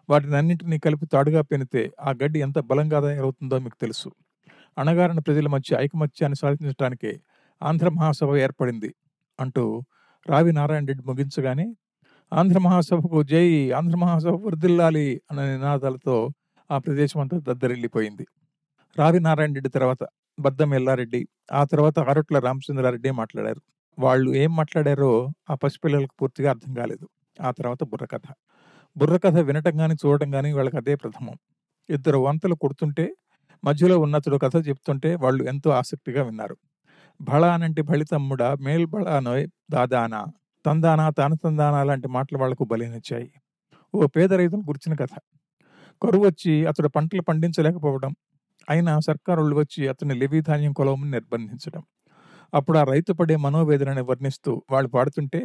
వాటిని 0.10 0.36
అన్నింటినీ 0.36 0.78
కలిపి 0.80 1.06
తాడుగా 1.06 1.42
పెనితే 1.42 1.92
ఆ 2.02 2.12
గడ్డి 2.12 2.40
ఎంత 2.40 2.57
బలంగా 2.72 3.00
తయారవుతుందో 3.00 3.60
మీకు 3.60 3.78
తెలుసు. 3.81 4.10
అణగారిన 4.78 5.19
ప్రజల 5.19 5.48
మధ్య 5.48 5.78
ఐకమత్యాన్ని 5.80 6.38
సాధించడానికే 6.42 7.12
ఆంధ్ర 7.62 7.90
మహాసభ 7.90 8.31
ఏర్పడింది 8.38 8.92
అంటూ 9.40 9.63
రావి 10.25 10.52
నారాయణ 10.54 10.86
రెడ్డి 10.86 11.04
ముగించగానే 11.07 11.68
ఆంధ్ర 12.31 12.60
మహాసభకు 12.60 13.24
జై 13.24 13.46
ఆంధ్ర 13.72 13.98
మహాసభ 13.98 14.36
వృద్ధిల్లాలి 14.46 15.07
అన్న 15.31 15.42
నినాదాలతో 15.52 16.16
ఆ 16.69 16.78
ప్రదేశం 16.78 17.19
అంతా 17.19 17.38
దద్దరిల్లిపోయింది. 17.40 18.25
రావి 18.96 19.19
నారాయణ 19.19 19.54
రెడ్డి 19.54 19.69
తర్వాత 19.69 20.04
బద్దం 20.40 20.74
ఎల్లారెడ్డి 20.74 21.22
ఆ 21.52 21.63
తర్వాత 21.63 22.00
అరట్ల 22.12 22.40
రామచంద్రారెడ్డి 22.40 23.12
మాట్లాడారు. 23.12 23.62
వాళ్ళు 23.98 24.30
ఏం 24.36 24.56
మాట్లాడారో 24.56 25.12
ఆ 25.50 25.56
పసిపిల్లలకు 25.56 26.16
పూర్తిగా 26.22 26.50
అర్థం 26.50 26.74
కాలేదు. 26.74 27.06
ఆ 27.38 27.52
తర్వాత 27.52 27.84
బుర్రకథ. 27.84 28.28
బుర్రకథ 28.95 29.38
వినటం 29.47 29.75
కానీ 29.77 29.95
చూడటం 30.01 30.30
కానీ 30.31 30.50
వాళ్ళకి 30.53 30.77
అదే 30.77 30.94
ప్రథమం. 30.95 31.36
ఇద్దరు 31.89 32.18
వంతలు 32.18 32.56
కొడుతుంటే 32.56 33.06
మధ్యలో 33.64 33.95
ఉన్నతుడు 33.99 34.37
కథ 34.37 34.56
చెప్తుంటే 34.68 35.16
వాళ్ళు 35.16 35.44
ఎంతో 35.44 35.69
ఆసక్తిగా 35.71 36.21
విన్నారు. 36.23 36.56
బళ 37.19 37.44
అనంటి 37.56 37.81
బళితమ్ముడా 37.81 38.49
మేల్ 38.66 38.85
బళానోయ్ 38.85 39.45
దాదానా 39.71 40.21
తందానా 40.66 41.07
తానతందానా 41.11 41.81
లాంటి 41.83 42.07
మాటలు 42.07 42.37
వాళ్ళకు 42.37 42.64
బలినిచ్చాయి 42.66 43.30
ఓ 43.94 44.07
పేద 44.07 44.31
రైతును 44.33 44.64
గుర్చిన 44.69 44.94
కథ. 44.95 45.14
కరువు 46.02 46.25
వచ్చి 46.28 46.54
అతడు 46.68 46.90
పంటలు 46.90 47.21
పండించలేకపోవడం 47.21 48.14
అయినా 48.68 48.94
సర్కారులు 48.99 49.56
వచ్చి 49.56 49.83
అతని 49.90 50.16
లెవీ 50.16 50.42
ధాన్యం 50.42 50.73
కొలవమని 50.73 51.11
నిర్బంధించడం. 51.11 51.83
అప్పుడు 52.54 52.78
ఆ 52.80 52.85
రైతు 52.94 53.14
పడే 53.14 53.35
మనోవేదనని 53.37 54.04
వర్ణిస్తూ 54.04 54.54
వాళ్ళు 54.71 54.90
పాడుతుంటే 54.90 55.42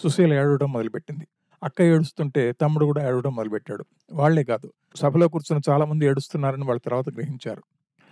సుశీల 0.00 0.32
ఏడవడం 0.34 0.70
మొదలుపెట్టింది. 0.72 1.26
అక్క 1.62 1.82
ఏడుస్తుంటే 1.82 2.52
తమ్ముడు 2.52 2.84
కూడా 2.84 3.08
ఏడవడం 3.08 3.34
మొదలుపెట్టాడు. 3.34 3.84
వాళ్ళే 4.12 4.44
కాదు 4.44 4.72
సభలో 4.96 5.28
కూర్చున్న 5.28 5.72
చాలా 5.72 5.84
మంది 5.84 6.06
ఏడుస్తున్నారని 6.06 6.64
వాళ్ళ 6.64 6.80
తర్వాత 6.86 7.08
గ్రహించారు. 7.08 7.62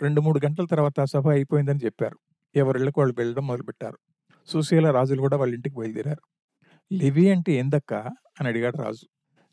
రెండు 0.01 0.21
మూడు 0.21 0.39
గంటల 0.45 0.65
తర్వాత 0.65 1.03
సభ 1.03 1.27
అయిపోయిందని 1.29 1.79
చెప్పారు. 1.85 2.19
ఎవరిళ్ళకి 2.55 2.99
వాళ్ళు 2.99 3.15
వెళ్ళడం 3.17 3.47
మొదలుపెట్టారు. 3.47 3.97
సుశీల 4.47 4.91
రాజులు 4.91 5.21
కూడా 5.21 5.37
వాళ్ళ 5.37 5.53
ఇంటికి 5.53 5.75
బయలుదేరారు. 5.75 6.21
లెవి 6.93 7.31
అంటే 7.31 7.51
ఏందక్క? 7.51 7.93
అని 8.39 8.47
అడిగాడు 8.47 8.77
రాజు. 8.77 9.07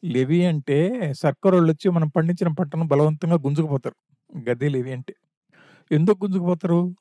లెవి 0.04 0.46
అంటే 0.46 1.00
సర్కరోళ్ళు 1.12 1.72
వచ్చి 1.72 1.90
మనం 1.90 2.08
పండించిన 2.08 2.52
పంటను 2.52 2.86
బలవంతంగా 2.86 3.34
గుంజుకుపోతారు. 3.34 3.96
గదే 4.50 4.68
లెవి 4.68 4.92
అంటే. 4.92 5.14
ఎందుకు 5.92 6.24
గుంజుకుపోతారు? 6.24 6.94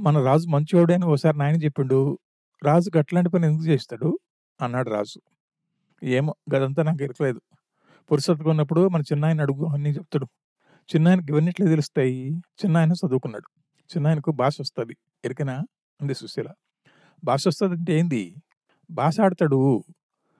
మన 0.00 0.18
రాజు 0.22 0.48
మంచివాడే 0.48 0.94
అని 0.94 1.04
ఓసారి 1.04 1.38
నాయన 1.38 1.56
చెప్పిండు. 1.56 2.18
రాజు 2.64 2.98
అట్లాంటి 2.98 3.30
పని 3.30 3.46
ఎందుకు 3.46 3.64
చేస్తాడు? 3.64 4.18
అన్నాడు 4.62 4.90
రాజు. 4.90 5.20
ఏమో 6.02 6.34
గదంతా 6.54 6.82
నాకు 6.82 7.02
ఎరకలేదు 7.02 7.40
పురుషత్వం 8.10 8.50
ఉన్నప్పుడు 8.50 8.88
మన 8.88 9.00
చిన్నాయన 9.00 9.40
అడుగు 9.40 9.64
అన్నీ 9.66 9.90
చెప్తాడు. 9.90 10.26
చిన్నాయనకి 10.94 11.26
ఇవన్నిట్లే 11.30 11.66
తెలుస్తాయి? 11.66 12.30
చిన్నాయన 12.38 12.92
చదువుకున్నాడు. 12.92 13.48
చిన్నాయనకు 13.90 14.32
భాష 14.32 14.56
వస్తుంది. 14.60 14.96
ఎరికనా? 15.24 15.54
అంది 16.00 16.14
సుశీల. 16.14 16.48
భాష 17.24 17.48
వస్తుంది 17.48 17.74
అంటే 17.74 17.98
ఏంది? 17.98 18.36
భాష 18.90 19.20
ఆడతాడు 19.20 19.84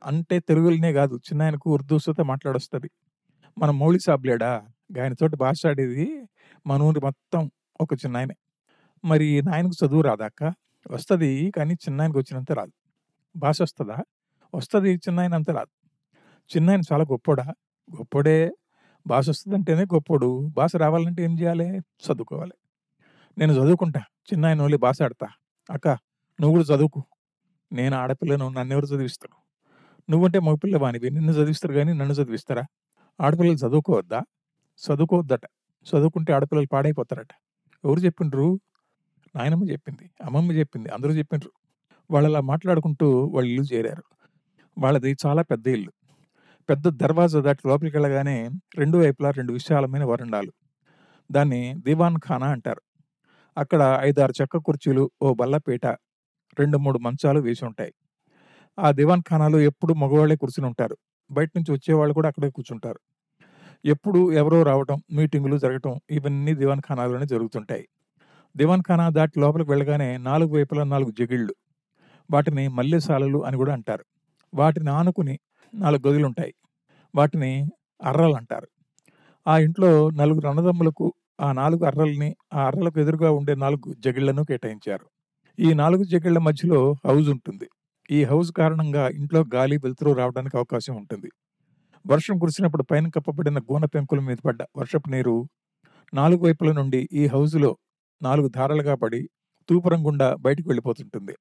అంటే 0.07 0.41
తెలుగులోనే 0.41 0.93
కాదు. 0.93 1.15
చిన్నాయనకు 1.17 1.71
ఉర్దూ 1.71 1.99
సుత 1.99 2.21
మాట్లాడొస్తుంది. 2.21 2.91
మన 3.59 3.71
మౌళి 3.71 4.01
సాబ్లేడా 4.01 4.53
ఆయనతోటి 5.03 5.37
భాష 5.37 5.67
ఆడేది 5.67 6.23
మన 6.67 6.83
ఊరి 6.83 7.01
మొత్తం 7.01 7.51
ఒక 7.81 7.95
చిన్నాయనే. 7.95 8.37
మరి 9.05 9.43
నాయనకు 9.43 9.87
చదువు 9.87 10.03
రాదాక 10.03 10.55
వస్తుంది 10.91 11.53
కానీ 11.57 11.75
చిన్నాయనకు 11.75 12.19
వచ్చినంత 12.19 12.53
రాదు. 12.53 12.73
భాష 13.37 13.63
వస్తుందా? 13.63 13.99
వస్తుంది 14.55 14.95
చిన్నాయన 14.95 15.35
అంత 15.35 15.51
రాదు 15.51 15.73
చిన్నాయన 16.51 16.81
చాలా 16.93 17.05
గొప్పోడా 17.05 17.45
గొప్పోడే 17.89 18.37
భాష 19.07 19.29
వస్తుందంటేనే 19.29 19.85
గొప్పోడు. 19.85 20.49
భాష 20.57 20.77
రావాలంటే 20.77 21.25
ఏం 21.25 21.39
చేయాలి 21.41 21.79
చదువుకోవాలి. 21.79 22.55
నేను 23.39 23.53
చదువుకుంటా. 23.53 24.01
చిన్నాయన 24.01 24.63
ఓన్లీ 24.63 24.79
భాష 24.79 25.03
ఆడతా. 25.03 25.29
అక్క 25.71 25.89
నువ్వు 26.39 26.51
కూడా 26.51 26.77
చదువుకో. 26.77 27.03
నేను 27.73 27.97
ఆడపిల్లను 27.97 28.49
నన్నెవరు 28.49 28.87
చదివిస్తారు? 28.87 29.37
నువ్వంటే 30.11 30.39
మగపిల్లవానివి. 30.39 31.11
నిన్ను 31.11 31.33
చదివిస్తారు 31.33 31.75
కానీ 31.75 31.93
నన్ను 31.93 32.15
చదివిస్తారా? 32.15 32.65
ఆడపిల్లలు 33.21 33.57
చదువుకోవద్దా? 33.57 34.21
చదువుకోవద్దట. 34.81 35.45
చదువుకుంటే 35.87 36.33
ఆడపిల్లలు 36.33 36.69
పాడైపోతారట. 36.73 37.33
ఎవరు 37.85 38.01
చెప్పిండ్రు? 38.01 38.61
నాయనమ్మ 39.37 39.65
చెప్పింది. 39.71 40.11
అమ్మమ్మ 40.25 40.53
చెప్పింది. 40.53 40.89
అందరూ 40.89 41.13
చెప్పిండ్రు. 41.13 41.53
వాళ్ళలా 42.11 42.41
మాట్లాడుకుంటూ 42.41 43.25
వాళ్ళు 43.25 43.51
ఇల్లు 43.51 43.65
చేరారు. 43.75 44.05
వాళ్ళది 44.79 45.11
చాలా 45.25 45.43
పెద్ద 45.51 45.67
ఇల్లు. 45.77 45.91
పెద్ద 46.69 46.87
దర్వాజా 47.03 47.41
దాటి 47.47 47.63
లోపలికి 47.71 47.97
వెళ్ళగానే 47.99 48.37
రెండు 48.81 48.97
వైపులా 49.03 49.31
రెండు 49.39 49.53
విశాలమైన 49.59 50.05
వరండాలు. 50.11 50.51
దాన్ని 51.31 51.63
దివాన్ 51.87 52.19
ఖానా 52.27 52.49
అంటారు. 52.57 52.83
అక్కడ 53.57 53.83
5, 54.03 54.19
6 54.25 54.35
చెక్క 54.41 54.57
కుర్చీలు, 54.67 55.05
ఓ 55.25 55.29
బల్లపీట, 55.41 55.87
2, 56.57 56.79
3 56.87 56.99
మంచాలు 57.07 57.41
వేసి 57.47 57.65
ఉంటాయి 57.71 57.93
ఆ 58.79 58.89
దివాన్ 58.99 59.25
ఖానాలో 59.31 59.59
ఎప్పుడూ 59.71 59.93
మగవాళ్ళే 60.03 60.37
కూర్చునుంటారు. 60.43 60.97
బయట 61.31 61.51
నుంచి 61.59 61.71
వచ్చేవాళ్ళు 61.77 62.15
కూడా 62.19 62.29
అక్కడే 62.33 62.51
కూర్చుంటారు. 62.57 63.01
ఎప్పుడూ 63.85 64.21
ఎవరో 64.41 64.61
రావటం, 64.71 64.99
మీటింగులు 65.19 65.57
జరగటం 65.65 65.95
ఇవన్నీ 66.19 66.53
దివాన్ 66.63 66.83
ఖానాలోనే 66.89 67.27
జరుగుతుంటాయి. 67.35 67.85
దివాన్ 68.55 68.85
ఖానా 68.89 69.07
దాటి 69.19 69.37
లోపలికి 69.45 69.71
వెళ్ళగానే 69.75 70.11
నాలుగు 70.29 70.53
వైపులా 70.59 70.85
నాలుగు 70.95 71.13
జగిళ్ళు. 71.21 71.55
వాటిని 72.31 72.65
మల్లెసాలలు 72.79 73.41
అని 73.49 73.59
కూడా 73.63 73.75
అంటారు. 73.79 74.05
వాటిని 74.55 74.91
ఆనుకుని 74.91 75.39
నాలుగు 75.75 76.09
గదులుంటాయి. 76.09 76.55
వాటిని 77.15 77.53
అర్రలంటారు. 78.05 78.69
ఆ 79.47 79.59
ఇంట్లో 79.59 80.11
నలుగురు 80.11 80.49
అన్నదమ్ములకు 80.49 81.15
ఆ 81.41 81.53
నాలుగు 81.53 81.85
అర్రల్ని, 81.85 82.37
ఆ 82.55 82.67
అర్రలకు 82.67 83.01
ఎదురుగా 83.01 83.31
ఉండే 83.31 83.55
నాలుగు 83.55 83.95
జగిళ్ళను 83.99 84.45
కేటాయించారు. 84.45 85.07
ఈ 85.59 85.75
నాలుగు 85.75 86.05
జగిళ్ళ 86.05 86.39
మధ్యలో 86.39 86.95
హౌజుంటుంది. 87.07 87.69
ఈ 88.11 88.25
హౌజ్ 88.25 88.53
కారణంగా 88.53 89.09
ఇంట్లో 89.09 89.45
గాలి, 89.55 89.77
వెలుతురు 89.77 90.13
రావడానికి 90.13 90.57
అవకాశం 90.57 90.97
ఉంటుంది. 90.97 91.31
వర్షం 92.07 92.39
కురిసినప్పుడు 92.39 92.83
పైన 92.83 93.09
కప్పబడిన 93.09 93.59
గూన 93.59 93.85
పెంకుల 93.85 94.21
మీద 94.21 94.37
పడ్డ 94.45 94.63
వర్షపు 94.77 95.09
నీరు 95.11 95.49
నాలుగు 96.15 96.41
వైపుల 96.45 96.73
నుండి 96.73 97.09
ఈ 97.13 97.27
హౌజులో 97.27 97.77
నాలుగు 98.23 98.49
ధారలుగా 98.49 98.95
పడి 98.95 99.29
తూపురం 99.69 100.07
గుండా 100.07 100.37
బయటికి 100.37 100.69
వెళ్ళిపోతుంటుంది. 100.69 101.35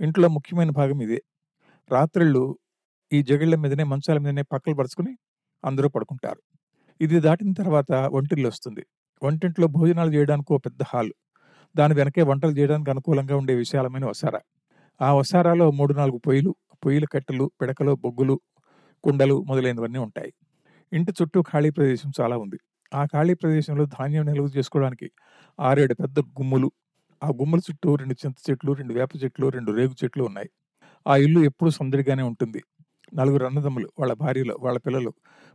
ఇంట్లో 0.00 0.28
ముఖ్యమైన 0.28 0.70
భాగం 0.70 1.02
ఇదే. 1.02 1.22
రాత్రిళ్ళు 1.94 2.42
ఈ 3.10 3.18
జగిళ్ళ 3.30 3.54
మీదనే, 3.62 3.84
మంచాల 3.92 4.18
మీదనే 4.24 4.44
పక్కలు 4.52 4.74
పరుచుకుని 4.80 5.12
అందరూ 5.64 5.88
పడుకుంటారు. 5.96 6.40
ఇది 7.00 7.16
దాటిన 7.26 7.50
తర్వాత 7.60 7.92
వంటిల్లొస్తుంది. 8.16 8.82
వంటింట్లో 9.22 9.66
భోజనాలు 9.76 10.10
చేయడానికి 10.16 10.50
ఓ 10.54 10.58
పెద్ద 10.66 10.82
హాలు. 10.92 11.14
దాని 11.74 11.94
వెనకే 12.00 12.22
వంటలు 12.30 12.54
చేయడానికి 12.58 12.90
అనుకూలంగా 12.94 13.34
ఉండే 13.40 13.54
విశాలమైన 13.62 14.04
వసారా. 14.12 14.40
ఆ 15.00 15.08
వసారాలో 15.20 15.66
3, 15.80 15.94
4 16.00 16.18
పొయ్యిలు, 16.26 16.52
పొయ్యిల 16.84 17.06
కట్టెలు, 17.14 17.46
పిడకలు, 17.60 17.92
బొగ్గులు, 18.04 18.36
కుండలు 19.04 19.36
మొదలైనవన్నీ 19.50 20.00
ఉంటాయి. 20.06 20.32
ఇంటి 20.92 21.12
చుట్టూ 21.18 21.40
ఖాళీ 21.50 21.70
ప్రదేశం 21.78 22.10
చాలా 22.20 22.36
ఉంది. 22.44 22.58
ఆ 22.92 23.02
ఖాళీ 23.14 23.34
ప్రదేశంలో 23.42 23.84
ధాన్యం 23.96 24.24
నిల్వ 24.30 24.46
చేసుకోవడానికి 24.58 25.08
6, 25.58 25.80
7 25.86 25.96
పెద్ద 26.02 26.18
గుమ్ములు, 26.40 26.68
ఆ 27.22 27.28
గుమ్ముల 27.40 27.60
చుట్టూ 27.68 27.90
రెండు 28.02 28.16
చింత 28.22 28.38
చెట్లు, 28.48 28.72
రెండు 28.80 28.94
వేప 28.98 29.12
చెట్లు, 29.24 29.46
రెండు 29.56 29.72
రేగు 29.78 29.94
చెట్లు 30.02 30.24
ఉన్నాయి. 30.30 30.50
ఆ 31.06 31.16
ఇల్లు 31.16 31.40
ఎప్పుడూ 31.40 31.70
సందడిగానే 31.70 32.22
ఉంటుంది. 32.22 32.60
నలుగురు 33.12 33.44
అన్నదమ్ములు, 33.44 33.88
వాళ్ళ 33.98 34.12
భార్యలు, 34.14 34.54
వాళ్ళ 34.60 34.78
పిల్లలు, 34.78 35.10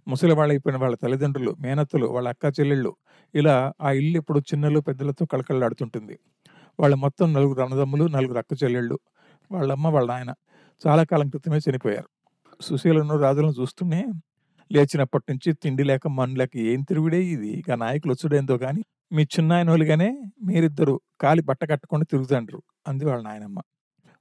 ముసలివాళ్ళయిపోయిన 0.07 0.77
వాళ్ళ 0.77 0.95
తల్లిదండ్రులు, 0.95 1.51
మేనత్తలు, 1.59 2.07
వాళ్ళ 2.07 2.27
అక్క 2.29 2.53
చెల్లెళ్ళు 2.59 2.91
ఇలా 3.33 3.55
ఆ 3.81 3.91
ఇల్లు 3.91 4.17
ఎప్పుడు 4.17 4.39
చిన్నలు, 4.39 4.79
పెద్దలతో 4.79 5.25
కళకళలాడుతుంటుంది. 5.25 6.15
వాళ్ళ 6.79 6.95
మొత్తం 6.95 7.27
నలుగురు 7.33 7.61
అన్నదమ్ములు, 7.61 8.05
నలుగురు 8.07 8.39
అక్క 8.39 8.53
చెల్లెళ్ళు, 8.63 8.97
వాళ్ళమ్మ, 9.51 9.87
వాళ్ళ 9.87 10.07
నాయన 10.13 10.31
చాలా 10.81 11.03
కాలం 11.03 11.29
క్రితమే 11.29 11.59
చనిపోయారు. 11.67 12.09
సుశీలను, 12.61 13.15
రాజులను 13.17 13.55
చూస్తూనే 13.61 14.01
లేచినప్పటి 14.71 15.25
నుంచి 15.31 15.49
తిండి 15.53 15.83
లేక, 15.83 16.07
మన్ను 16.09 16.37
లేక 16.37 16.53
ఏం 16.71 16.81
తిరుగుడే 16.83 17.21
ఇది? 17.35 17.53
నాయకులు 17.77 18.11
వచ్చుడేందో 18.13 18.57
కానీ 18.57 18.83
మీ 19.11 19.23
చిన్నాయన 19.35 19.69
వాళ్ళుగానే 19.69 20.09
మీరిద్దరూ 20.43 20.95
కాలి 21.21 21.41
బట్ట 21.41 21.61
కట్టకుండా 21.71 22.05
తిరుగుతాండ్రు 22.11 22.59
అంది 22.87 23.05
వాళ్ళ 23.05 23.21
నాయనమ్మ. 23.23 23.59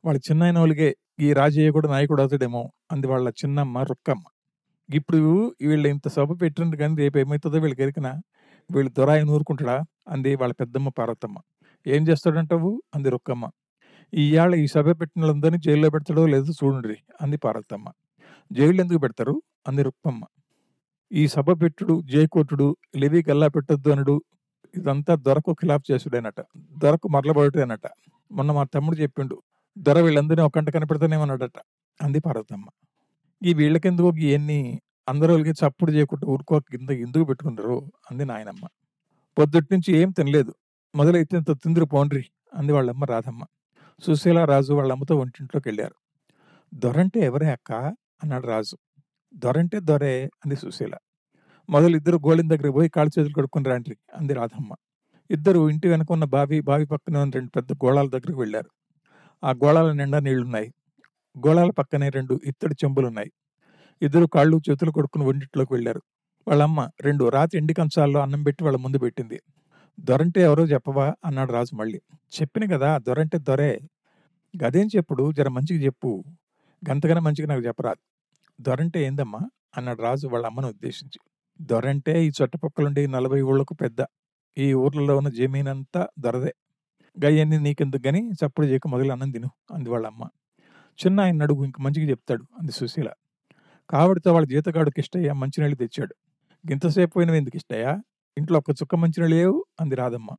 వాళ్ళ 0.05 0.21
చిన్నాయనోలుగే 0.31 0.97
ఈ 1.21 1.33
రాజయ్య 1.33 1.71
కూడా 1.71 1.89
నాయకుడవుతాడేమో 1.89 2.73
అంది 2.93 3.07
వాళ్ళ 3.07 3.29
చిన్నమ్మ 3.29 3.79
రుక్కమ్మ. 3.79 4.23
ఇప్పుడు 4.95 5.55
వీళ్ళు 5.63 5.89
ఇంత 5.89 6.09
సభ 6.09 6.43
పెట్టిండ్రు 6.43 6.81
గాని 6.81 6.97
రేపు 6.97 7.19
వీళ్ళకెరికనా? 7.19 8.23
వీళ్ళు 8.71 8.93
దొరాయన 8.93 9.31
ఊరుకుంటాడా? 9.31 9.85
అంది 10.09 10.37
వాళ్ళ 10.37 10.55
పెద్దమ్మ 10.61 10.89
పార్వతమ్మ. 10.89 11.39
ఏం 11.87 12.09
చేస్తాడంటావు? 12.09 12.83
అంది 12.95 13.11
రుక్కమ్మ. 13.11 13.51
ఇవాళ 14.15 14.55
ఈ 14.55 14.67
సభ 14.67 15.01
పెట్టిన 15.01 15.23
వాళ్ళందరినీ 15.23 15.59
జైల్లో 15.59 15.91
పెడతాడో 15.91 16.27
లేదో 16.27 16.53
చూడండి 16.65 16.97
అంది 17.23 17.37
పార్వతమ్మ. 17.37 17.89
ఎందుకు 18.61 18.99
పెడతారు? 18.99 19.43
అంది 19.69 19.83
రుక్కమ్మ. 19.83 20.25
ఈ 21.13 21.29
సభ 21.29 21.63
పెట్టుడు, 21.63 22.03
జైకొట్టుడు, 22.05 22.77
లేవి 22.97 23.25
గల్లా 23.31 23.49
పెట్టొద్దు 23.49 23.91
అనుడు 23.91 24.23
ఇదంతా 24.77 25.15
దొరకు 25.15 25.53
ఖిలాఫ్ 25.53 25.93
చేసుడేనట. 25.93 26.41
దొరకు 26.79 27.09
మరలబడుటేనట. 27.09 27.87
మొన్న 28.33 28.53
మా 28.53 28.65
తమ్ముడు 28.65 28.97
చెప్పిండు. 28.97 29.43
దొర 29.77 29.99
వీళ్ళందరినీ 30.05 30.43
ఒకంట 30.43 30.67
కంట 30.67 30.75
కనిపెడతానేమన్నాడట 30.77 31.59
అంది 32.01 32.21
పార్వతమ్మ. 32.27 32.67
ఈ 33.43 33.51
వీళ్ళకెందుకో 33.55 34.11
అందరూ 34.29 34.59
అందరోల్కి 35.09 35.53
చప్పుడు 35.61 35.91
చేయకుండా 35.97 36.27
ఊరుకోక 36.35 36.65
కింద 36.73 36.91
ఎందుకు 37.05 37.25
పెట్టుకుంటారు 37.29 37.77
అంది 38.11 38.25
నాయనమ్మ. 38.31 38.65
పొద్దుట్నుంచి 39.37 39.91
ఏం 40.01 40.09
తినలేదు. 40.19 40.53
మొదలైతే 40.95 41.35
ఇంత 41.41 41.53
తిందురు 41.63 41.87
పోండ్రి 41.95 42.23
అంది 42.59 42.73
వాళ్ళమ్మ 42.77 43.05
రాధమ్మ. 43.13 43.43
సుశీల, 44.03 44.39
రాజు 44.53 44.73
వాళ్ళమ్మతో 44.79 45.15
వంటింట్లోకెళ్ళారు. 45.21 45.97
దొరంటే 46.73 47.19
ఎవరే 47.29 47.49
అక్కా? 47.57 47.81
అన్నాడు 48.23 48.47
రాజు. 48.55 48.77
దొరంటే 49.35 49.79
దొరే 49.91 50.15
అంది 50.43 50.59
సుశీల. 50.65 50.95
మొదలు 51.69 51.95
ఇద్దరు 52.01 52.19
గోళం 52.27 52.49
దగ్గరికి 52.53 52.75
పోయి 52.79 52.91
కాళ్ళు 52.97 53.13
చేతులు 53.17 53.37
కడుక్కుని 53.39 53.69
రాండ్రి 53.73 53.97
అంది 54.19 54.35
రాధమ్మ. 54.41 54.71
ఇద్దరు 55.31 55.61
ఇంటి 55.73 55.87
వెనక 55.93 56.11
ఉన్న 56.17 56.27
బావి, 56.35 56.59
బావి 56.71 56.87
పక్కన 56.93 57.17
ఉన్న 57.19 57.35
2 57.39 57.53
పెద్ద 57.57 57.71
గోళాల 57.85 58.09
దగ్గరికి 58.17 58.41
వెళ్ళారు 58.45 58.71
ఆ 59.45 59.51
గోళాల 59.51 59.93
నిండా 59.93 60.19
నీళ్ళున్నాయి. 60.19 60.73
గోళాల 61.47 61.71
పక్కనే 61.71 62.09
రెండు 62.09 62.41
ఇత్తడి 62.45 62.75
చెంబులున్నాయి. 62.85 63.33
ఇద్దరు 64.03 64.27
కాళ్ళు, 64.27 64.61
చేతులు 64.71 64.91
కొడుకుని 64.91 65.25
వంటింట్లోకి 65.25 65.75
వెళ్ళారు. 65.75 66.03
వాళ్ళమ్మ 66.49 66.89
రెండు 67.01 67.29
రాతి 67.29 67.57
ఎండి 67.57 67.75
కంచాల్లో 67.75 68.21
అన్నం 68.21 68.43
పెట్టి 68.43 68.65
వాళ్ళ 68.65 68.79
ముందు 68.79 68.99
పెట్టింది. 68.99 69.41
దొరంటే 70.01 70.43
ఎవరో 70.43 70.65
చెప్పవా? 70.65 71.15
అన్నాడు 71.25 71.53
రాజు 71.53 71.77
మళ్ళీ. 71.77 72.01
చెప్పిన 72.41 72.77
కదా 72.77 72.99
దొరంటే 72.99 73.39
దొరే. 73.39 73.81
గదేం 74.65 74.89
చెప్పుడు 74.97 75.33
జర 75.33 75.49
మంచిగా 75.49 75.85
చెప్పు. 75.85 76.25
గంతకన్నా 76.91 77.21
మంచిగా 77.21 77.49
నాకు 77.49 77.61
చెప్పరాదు. 77.61 78.03
దొరంటే 78.63 79.05
ఏందమ్మా? 79.05 79.41
అన్నాడు 79.77 80.03
రాజు 80.03 80.29
వాళ్ళ 80.29 80.47
అమ్మను 80.47 80.69
ఉద్దేశించి. 80.69 81.21
దొరంటే 81.63 82.25
ఈ 82.25 82.31
చుట్టుపక్కలుండే 82.43 83.07
నలభై 83.07 83.43
ఊళ్ళకు 83.43 83.75
పెద్ద. 83.75 84.05
ఈ 84.59 84.73
ఊర్లలో 84.75 85.17
ఉన్న 85.17 85.29
జమీనంతా 85.29 86.09
దొరదే. 86.19 86.55
గయ్యన్ని 87.25 87.59
నీకెందుకు 87.61 88.09
గని 88.09 88.31
చప్పుడు 88.31 88.67
చేయక 88.67 88.89
మొదలు 88.89 89.13
అన్నం 89.13 89.31
తిను 89.31 89.49
అంది 89.75 89.91
వాళ్ళమ్మ. 89.91 90.23
ఆయన 91.21 91.43
అడుగు 91.43 91.65
ఇంక 91.65 91.81
మంచిగా 91.81 92.11
చెప్తాడు 92.11 92.45
అంది 92.61 92.73
సుశీల. 92.73 93.09
కావడితో 93.91 94.35
వాళ్ళ 94.35 94.47
జీతగాడు 94.47 94.91
కిష్టయ్య 94.91 95.33
మంచినీళ్ళు 95.33 95.77
తెచ్చాడు. 95.77 96.15
గింతసేపు 96.65 97.11
పోయినవెందుకు 97.15 97.53
కిష్టయ్య? 97.53 97.87
ఇంట్లో 98.39 98.59
ఒక్క 98.59 98.71
చుక్క 98.71 98.95
మంచినీళ్ళు 98.95 99.37
లేవు 99.37 99.65
అంది 99.81 99.95
రాధమ్మ. 99.95 100.31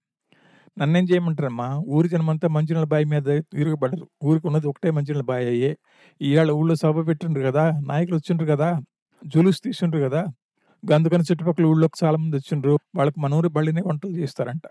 నన్నేం 0.77 1.03
చేయమంటారమ్మా? 1.03 1.67
ఊరి 1.87 2.09
జనమంతా 2.09 2.47
మంచినీళ్ళ 2.47 2.87
బావి 2.87 3.05
మీద 3.05 3.23
తిరగబడరు. 3.25 4.07
ఊరికి 4.23 4.47
ఉన్నది 4.47 4.67
ఒకటే 4.67 4.91
మంచినీళ్ళ 4.91 5.23
బావి 5.23 5.47
అయ్యే. 5.47 5.77
ఇయ్యాల 6.21 6.51
ఊళ్ళో 6.51 6.75
సభ 6.75 7.07
పెట్టిండ్రు 7.07 7.43
కదా 7.43 7.71
నాయకులు 7.87 8.15
వచ్చిండ్రు 8.15 8.47
కదా 8.47 8.69
జులుసు 9.27 9.61
తీసిండ్రు 9.65 10.01
కదా 10.01 10.25
గందుకని 10.83 11.23
చుట్టుపక్కల 11.31 11.65
ఊళ్ళోకి 11.65 12.05
చాలా 12.05 12.17
మంది 12.17 12.35
వచ్చిండ్రు. 12.35 12.79
వాళ్ళకి 12.95 13.19
మన 13.19 13.33
ఊరి 13.33 13.49
బళ్ళినే 13.49 13.81
వంటలు 13.85 14.11
చేస్తారంట. 14.11 14.65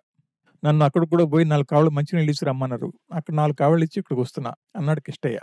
నన్ను 0.67 0.83
అక్కడికి 0.87 1.11
కూడా 1.15 1.25
పోయి 1.33 1.45
నాలుగు 1.45 1.69
కావళ్ళు 1.73 1.91
మంచినీళ్ళు 1.97 2.31
ఇచ్చి 2.33 2.45
రమ్మన్నారు. 2.49 2.89
అక్కడ 3.19 3.33
నాలుగు 3.35 3.59
కావళ్ళు 3.63 3.85
ఇచ్చి 3.87 3.99
ఇక్కడికి 4.03 4.23
వస్తున్నా 4.23 4.51
అన్నాడు 4.79 5.01
కిష్టయ్య. 5.01 5.39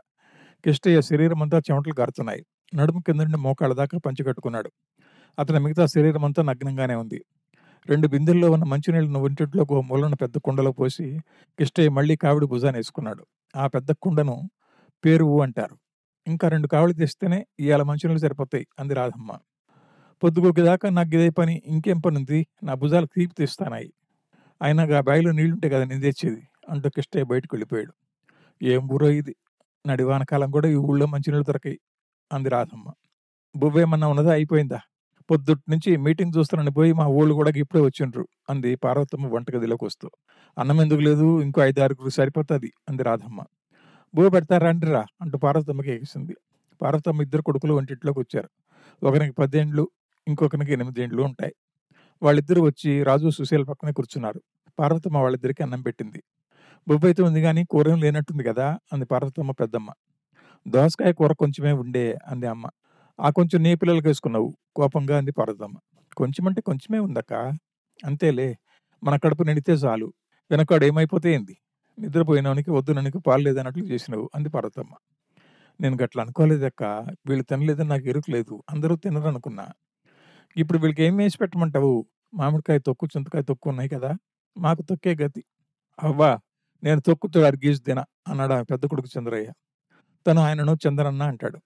కిష్టయ్య 0.64 1.00
శరీరమంతా 1.10 1.58
చెమటలు 1.68 1.96
కారుతున్నాయి. 2.02 2.42
నడుము 2.74 3.00
కింద 3.08 3.20
నుండి 3.22 3.40
మోకాళ్ళ 3.46 3.74
దాకా 3.82 3.98
పంచికట్టుకున్నాడు 4.08 4.70
అతని 5.38 5.60
మిగతా 5.66 5.86
శరీరమంతా 5.96 6.42
నగ్నంగానే 6.44 6.96
ఉంది. 6.96 7.20
రెండు 7.88 8.08
బిందెల్లో 8.08 8.48
ఉన్న 8.52 8.66
మంచినీళ్ళను 8.74 9.20
ఒంటింట్లోకి 9.20 9.74
ఓ 9.74 9.82
మూలన 9.82 10.16
పెద్ద 10.24 10.36
కుండలో 10.40 10.72
పోసి 10.74 11.08
కిష్టయ్య 11.60 11.90
మళ్ళీ 11.90 12.16
కావిడి 12.16 12.48
భుజానేసుకున్నాడు. 12.48 13.24
ఆ 13.56 13.66
పెద్ద 13.68 13.92
కుండను 14.04 14.36
పేరువు 15.04 15.38
అంటారు. 15.42 15.76
ఇంకా 16.28 16.48
రెండు 16.50 16.68
కావళ్ళు 16.68 16.96
తెస్తేనే 16.96 17.40
ఇయ్యాల 17.60 17.84
మంచినీళ్ళు 17.84 18.22
సరిపోతాయి 18.22 18.66
అంది 18.80 18.94
రాధమ్మ. 18.94 19.32
పొద్దుగూకేదాకా 20.24 20.88
నాకు 20.90 21.12
ఇదే 21.16 21.30
పని 21.32 21.56
ఇంకేం 21.66 22.00
పనుంది? 22.00 22.40
నా 22.64 22.74
భుజాలు 22.76 23.08
క్రీపు 23.08 23.34
తీస్తానాయి. 23.34 23.90
అయినా 24.64 25.02
బ్యాగ్లో 25.02 25.32
నీళ్ళుంటే 25.32 25.70
కదా 25.70 25.84
నేను 25.84 26.02
తెచ్చేది. 26.02 26.48
అంటూ 26.70 26.90
కిష్టయ్య 26.90 27.26
బయటకు 27.26 27.56
వెళ్ళిపోయాడు. 27.56 27.94
ఏం 28.64 28.90
ఊరో 28.94 29.10
ఇది. 29.10 29.36
నడివానకాలం 29.88 30.52
కూడా 30.52 30.70
ఈ 30.70 30.76
ఊళ్ళో 30.76 31.06
మంచినీళ్ళు 31.06 31.44
దొరకాయి. 31.44 31.80
అంది 32.34 32.50
రాధమ్మ. 32.50 32.92
బువ్వేమన్నా 33.56 34.08
ఉన్నదా? 34.08 34.32
అయిపోయిందా? 34.32 34.80
పొద్దుటి 35.32 35.62
నుంచి 35.70 35.98
మీటింగ్ 35.98 36.32
చూస్తానని 36.38 36.72
పోయి 36.72 36.94
మా 36.94 37.08
ఊళ్ళు 37.08 37.34
కూడా 37.34 37.52
ఇప్పుడే 37.56 37.82
వచ్చిండ్రు. 37.82 38.28
అంది 38.50 38.76
పార్వతమ్మ 38.76 39.28
వంటగదిలోకి 39.28 39.86
వస్తూ. 39.86 40.10
అన్నం 40.58 40.82
ఎందుకు 40.82 41.00
లేదు? 41.00 41.42
ఇంకో 41.42 41.62
ఐదు 41.62 41.82
ఆరుగురు 41.82 42.10
సరిపోతుంది. 42.10 42.74
అంది 42.90 43.04
రాధమ్మ. 43.04 43.42
బువ్వ 44.16 44.30
పెడతారా 44.30 44.72
రా. 44.92 45.06
అంటూ 45.22 45.38
పార్వతమ్మకి 45.38 45.92
ఎగిసింది 45.92 46.36
పార్వతమ్మ 46.82 47.22
ఇద్దరు 47.22 47.42
కొడుకులు 47.42 47.74
వంటింట్లోకి 47.74 48.20
వచ్చారు. 48.20 48.50
ఒకరికి 49.04 49.34
పదేండ్లు 49.34 49.90
ఇంకొకరికి 50.28 50.74
ఎనిమిదేండ్లు 50.74 51.24
ఉంటాయి. 51.24 51.54
వాళ్ళిద్దరూ 52.24 52.62
వచ్చి 52.62 53.04
రాజు 53.04 53.30
సుశీల 53.30 53.64
పక్కనే 53.64 53.94
కూర్చున్నారు. 53.94 54.42
పార్వతమ్మ 54.78 55.18
వాళ్ళిద్దరికి 55.18 55.62
అన్నం 55.66 55.82
పెట్టింది. 55.88 56.20
బువ్వ 56.88 57.06
అయితే 57.10 57.22
ఉంది 57.28 57.42
కానీ 57.42 57.62
కూర 57.74 57.96
లేనట్టుంది 58.04 58.44
కదా! 58.46 58.68
అంది 58.94 59.06
పార్వతమ్మ 59.06 59.52
పెద్దమ్మ. 59.62 59.90
దోసకాయ 60.66 61.12
కూర 61.20 61.32
కొంచెమే 61.42 61.74
ఉండే 61.84 62.06
అంది 62.32 62.48
అమ్మ. 62.48 62.66
ఆ 63.20 63.30
కొంచెం 63.32 63.60
నీ 63.64 63.74
పిల్లలకి 63.82 64.08
వేసుకున్నావు 64.10 64.50
కోపంగా 64.76 65.16
అంది 65.18 65.34
పార్వతమ్మ. 65.40 65.76
కొంచెం 66.18 66.46
అంటే 66.50 66.62
కొంచెమే 66.62 67.00
ఉందక్క. 67.00 67.34
అంతేలే 68.00 68.50
మన 69.04 69.16
కడుపు 69.18 69.44
నిండితే 69.44 69.74
చాలు. 69.84 70.08
వెనకాడు 70.52 70.86
ఏమైపోతే 70.86 71.30
ఏంది? 71.34 71.56
నిద్రపోయినవనికి 71.98 72.72
వద్దుననికి 72.72 73.20
పాలు 73.28 73.44
లేదన్నట్లు 73.48 73.86
చేసినావు 73.92 74.26
అంది 74.36 74.50
పార్వతమ్మ. 74.56 74.94
నేను 75.80 75.96
గట్లా 76.02 76.22
అనుకోలేదక్క. 76.26 76.84
వీళ్ళు 77.30 77.46
తినలేదని 77.52 77.92
నాకు 77.94 78.08
ఎరుకులేదు 78.12 78.56
అందరూ 78.74 78.96
తినరనుకున్నా. 79.06 79.66
ఇప్పుడు 80.56 80.80
వీళ్ళకి 80.80 81.04
ఏం 81.04 81.16
వేసి 81.18 81.38
పెట్టమంటావు? 81.44 81.94
మామిడికాయ 82.34 82.80
తొక్కు 82.88 83.06
చింతకాయ 83.14 83.44
తొక్కు 83.50 83.68
ఉన్నాయి 83.72 83.90
కదా! 83.90 84.12
మాకు 84.58 84.82
తొక్కే 84.82 85.16
గతి. 85.16 85.42
అవ్వా 86.00 86.32
నేను 86.84 87.02
తొక్కుతో 87.02 87.44
అడిగీసి 87.44 87.82
దిన 87.84 88.00
అన్నాడు 88.28 88.54
ఆ 88.54 88.62
పెద్ద 88.62 88.86
కొడుకు 88.86 89.10
చంద్రయ్య. 89.18 89.50
తను 90.26 90.42
ఆయనను 90.42 90.78
చంద్రన్న 90.84 91.24
అంటాడు. 91.24 91.60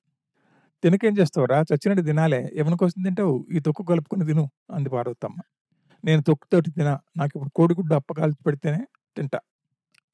తినకేం 0.84 1.18
చేస్తావురా? 1.18 1.62
చచ్చినట్టు 1.62 2.04
తినాలే. 2.04 2.50
ఎవరికి 2.54 2.78
కోసం 2.78 3.04
తింటావు? 3.04 3.46
ఈ 3.52 3.60
తొక్కు 3.60 3.84
కలుపుకుని 3.84 4.26
తిను 4.26 4.46
అంది 4.72 4.90
పార్వతమ్మ. 4.90 5.38
నేను 6.04 6.24
తొక్కుతోటి 6.24 6.72
తిన 6.72 6.90
నాకు 7.18 7.32
ఇప్పుడు 7.36 7.52
కోడిగుడ్డు 7.56 7.96
అప్పకాల్చి 7.96 8.44
పెడితేనే 8.48 8.82
తింటా. 9.18 9.40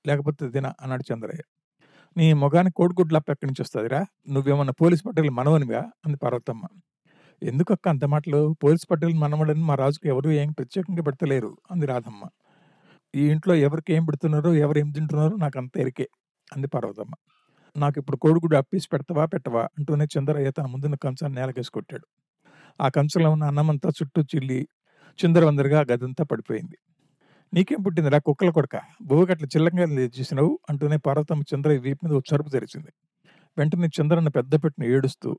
లేకపోతే 0.06 0.50
తిన 0.50 0.74
అన్నాడు 0.82 1.14
చంద్రయ్య. 1.14 1.44
నీ 2.18 2.34
మొగానికి 2.34 2.76
కోడిగుడ్లు 2.76 3.18
అప్ప 3.18 3.32
ఎక్కడి 3.32 3.50
నుంచి 3.50 3.62
వస్తుందిరా? 3.62 4.02
నువ్వేమన్నా 4.30 4.74
పోలీస్ 4.82 5.06
పట్టేలు 5.06 5.32
మనవనివా? 5.32 5.84
అంది 6.06 6.18
పార్వతమ్మ. 6.18 6.64
ఎందుకక్క 7.42 7.88
అంత 7.88 8.06
మాటలు? 8.06 8.56
పోలీస్ 8.64 8.86
పట్టేలు 8.92 9.16
మనవడని 9.16 9.64
మా 9.64 9.76
రాజుకు 9.76 10.08
ఎవరు 10.08 10.30
ఏం 10.32 10.52
ప్రత్యేకంగా 10.52 11.04
పెడతలేరు 11.04 11.58
అంది 11.72 11.86
రాధమ్మ. 11.86 12.24
ఈ 13.14 13.24
ఇంట్లో 13.30 13.56
ఎవరికి 13.58 13.94
ఏం 13.94 14.06
పెడుతున్నారో 14.06 14.54
ఎవరు 14.56 14.78
ఏం 14.80 14.92
తింటున్నారో 14.92 15.36
నాకు 15.36 15.58
అంత 15.60 15.74
ఎరికే 15.78 16.06
అంది 16.52 16.68
పార్వతమ్మ. 16.68 17.14
నాకు 17.76 17.98
ఇప్పుడు 18.00 18.18
కోడిగుడ్డు 18.18 18.58
అప్పేసి 18.58 18.88
పెడతావా 18.94 19.26
పెట్టవా? 19.26 19.64
అంటూనే 19.78 20.06
చంద్రయ్య 20.16 20.52
తన 20.52 20.66
ముందున్న 20.66 20.96
కంచాన్ని 20.96 21.38
నేలకేసి 21.40 21.72
కొట్టాడు. 21.72 22.06
ఆ 22.80 22.88
కంచంలో 22.90 23.32
ఉన్న 23.32 23.44
అన్నమంతా 23.44 23.90
చుట్టూ 23.90 24.22
చిల్లి 24.24 24.60
చిందరవందరగా 25.20 25.82
గదంతా 25.92 26.24
పడిపోయింది. 26.24 26.78
నీకేం 27.54 27.84
పుట్టిందిరా 27.84 28.20
కుక్కల 28.20 28.50
కొడక. 28.50 28.78
బువ్వగట్ల 29.04 29.46
చిల్లంగా 29.46 29.86
చేసినావు 30.20 30.60
అంటూనే 30.70 30.98
పార్వతమ్మ 30.98 31.44
చంద్రయ్య 31.54 31.80
వీపు 31.80 32.02
మీద 32.06 32.14
ఒక 32.14 32.26
చరుపు 32.34 32.50
తెరిచింది. 32.50 32.92
వెంటనే 33.58 33.90
చంద్రన్న 34.00 34.30
పెద్ద 34.30 34.54
పెట్టిన 34.64 34.84
ఏడుస్తూ 34.96 35.30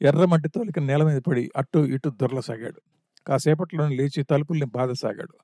ఎర్ర 0.00 0.24
మట్టి 0.24 0.48
తోలిక 0.48 0.78
నేల 0.80 1.02
మీద 1.02 1.20
పడి 1.28 1.50
అటు 1.56 1.80
ఇటు 1.94 2.10
దొరలసాగాడు. 2.22 2.80
కాసేపట్లోనే 3.26 3.96
లేచి 3.96 4.22
తలుపుల్ని 4.22 4.66
బాధసాగాడు. 4.66 5.34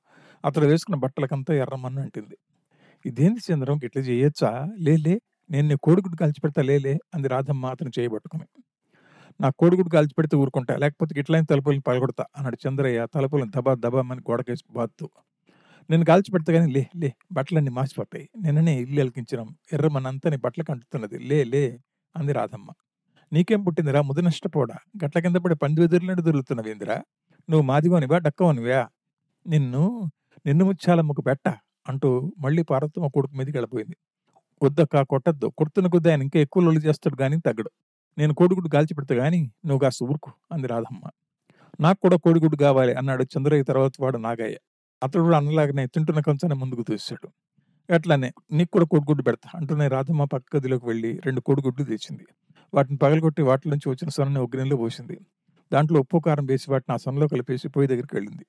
అతడు 0.43 0.65
వేసుకున్న 0.65 0.97
బట్టలకంతా 1.03 1.53
ఎర్రమన్ను 1.63 2.01
అంటింది. 2.01 2.35
ఇదేంది 3.05 3.41
చంద్రం? 3.47 3.77
ఇట్లా 3.87 4.01
చేయొచ్చా? 4.09 4.51
లేలే 4.87 5.15
నేను 5.49 5.67
నీ 5.69 5.75
కోడిగుడ్డు 5.85 6.17
కాల్చి 6.21 6.39
పెడతా 6.43 6.61
లేలే 6.63 6.93
అంది 7.15 7.27
రాధమ్మ 7.33 7.65
అతను 7.75 7.91
చేయబట్టుకుని. 7.97 8.45
నా 9.39 9.49
కోడిగుడ్డు 9.61 9.91
కాల్చి 9.95 10.15
పెడితే 10.17 10.35
ఊరుకుంటా 10.43 10.75
లేకపోతే 10.83 11.13
ఇట్లయిన 11.21 11.45
తలుపులను 11.51 11.83
పలగొడతా 11.89 12.25
అన్నాడు 12.37 12.57
చంద్రయ్య 12.65 13.01
తలుపులను 13.15 13.51
దబా 13.57 13.73
దబామని 13.85 14.23
గోడకేసి 14.29 14.65
బాత్తు 14.77 15.07
నేను 15.89 16.05
కాల్చి 16.09 16.31
పెడతా 16.35 16.51
కానీ 16.55 16.67
లే 16.75 16.83
లే 17.01 17.09
బట్టలన్నీ 17.37 17.71
మాసిపోతాయి. 17.77 18.25
నిన్ననే 18.45 18.73
ఇల్లు 18.83 18.99
ఎలికించడం 19.03 19.47
ఎర్రమనంతా 19.75 20.27
నీ 20.33 20.39
బట్టలకు 20.45 20.71
అంటుతున్నది. 20.75 21.17
లే 21.29 21.39
లే 21.53 21.63
అంది 22.15 22.33
రాధమ్మ. 22.39 22.69
నీకేం 23.31 23.61
పుట్టిందిరా 23.67 24.01
ముద 24.09 24.19
నష్టపోడా 24.27 24.75
గట్ల 25.03 25.19
కింద 25.25 25.37
పడి 25.45 25.55
పంది 25.63 25.79
వెదురులాంటి 25.83 26.23
దొరుకుతున్నవేందిరా 26.27 26.97
నువ్వు 27.49 27.65
మాదిగోనివా 27.71 28.17
డక్కవనివా? 28.27 28.81
నిన్ను 29.45 29.83
నిన్ను 30.47 30.65
ముచ్చాలమ్మకు 30.65 31.21
పెట్ట 31.21 31.47
అంటూ 31.89 32.09
మళ్ళీ 32.39 32.63
పార్వతమ్మ 32.63 33.07
కొడుకు 33.07 33.33
మీదకి 33.35 33.57
వెళ్ళిపోయింది. 33.57 33.95
వద్దక్క 34.61 35.01
కొట్టద్దు. 35.01 35.47
కొడుతున్న 35.57 35.87
కొద్ది 35.87 36.09
ఆయన 36.09 36.21
ఇంకా 36.21 36.39
ఎక్కువ 36.39 36.63
లొల్లి 36.63 36.81
చేస్తాడు 36.81 37.15
కానీ 37.15 37.37
తగ్గడు. 37.37 37.71
నేను 38.17 38.33
కోడిగుడ్డు 38.33 38.69
గాల్చి 38.75 38.93
పెడతా 38.93 39.15
గాని 39.15 39.39
నువ్వు 39.65 39.79
కాస్త 39.79 40.03
ఊరుకు 40.03 40.31
అంది 40.51 40.67
రాధమ్మ. 40.67 41.03
నాకు 41.79 41.99
కూడా 42.01 42.17
కోడిగుడ్డు 42.17 42.57
కావాలి 42.57 42.93
అన్నాడు 42.93 43.23
చంద్రయ్య 43.23 43.63
తర్వాత 43.63 43.93
వాడు 43.99 44.17
నాగయ్య. 44.17 44.57
అతడు 45.03 45.21
కూడా 45.21 45.37
అన్నలాగానే 45.37 45.85
తింటున్న 45.87 46.19
కంచాన్ని 46.19 46.59
ముందుకు 46.59 46.83
తీశాడు 46.83 47.27
అట్లానే 47.89 48.29
నీకు 48.51 48.71
కూడా 48.71 48.85
కోడిగుడ్డు 48.85 49.23
పెడతా 49.23 49.49
అంటూనే 49.55 49.87
రాధమ్మ 49.87 50.23
పక్క 50.23 50.57
గదిలోకి 50.57 50.85
వెళ్ళి 50.85 51.19
రెండు 51.25 51.41
కోడిగుడ్లు 51.41 51.85
తెచ్చింది. 51.85 52.25
వాటిని 52.73 52.97
పగలగొట్టి 52.97 53.41
వాటి 53.41 53.69
నుంచి 53.69 53.89
వచ్చిన 53.89 54.09
సొనని 54.09 54.39
ఒగ్గినెలో 54.39 54.77
పోసింది. 54.77 55.17
దాంట్లో 55.73 55.99
ఉప్పు 55.99 56.17
కారం 56.17 56.45
వేసి 56.45 56.71
వాటిని 56.71 56.93
ఆ 56.93 56.97
సొనలో 56.97 57.27
కలిపేసి 57.27 57.69
పొయ్యి 57.69 57.87
దగ్గరికి 57.87 58.15
వెళ్ళింది. 58.15 58.45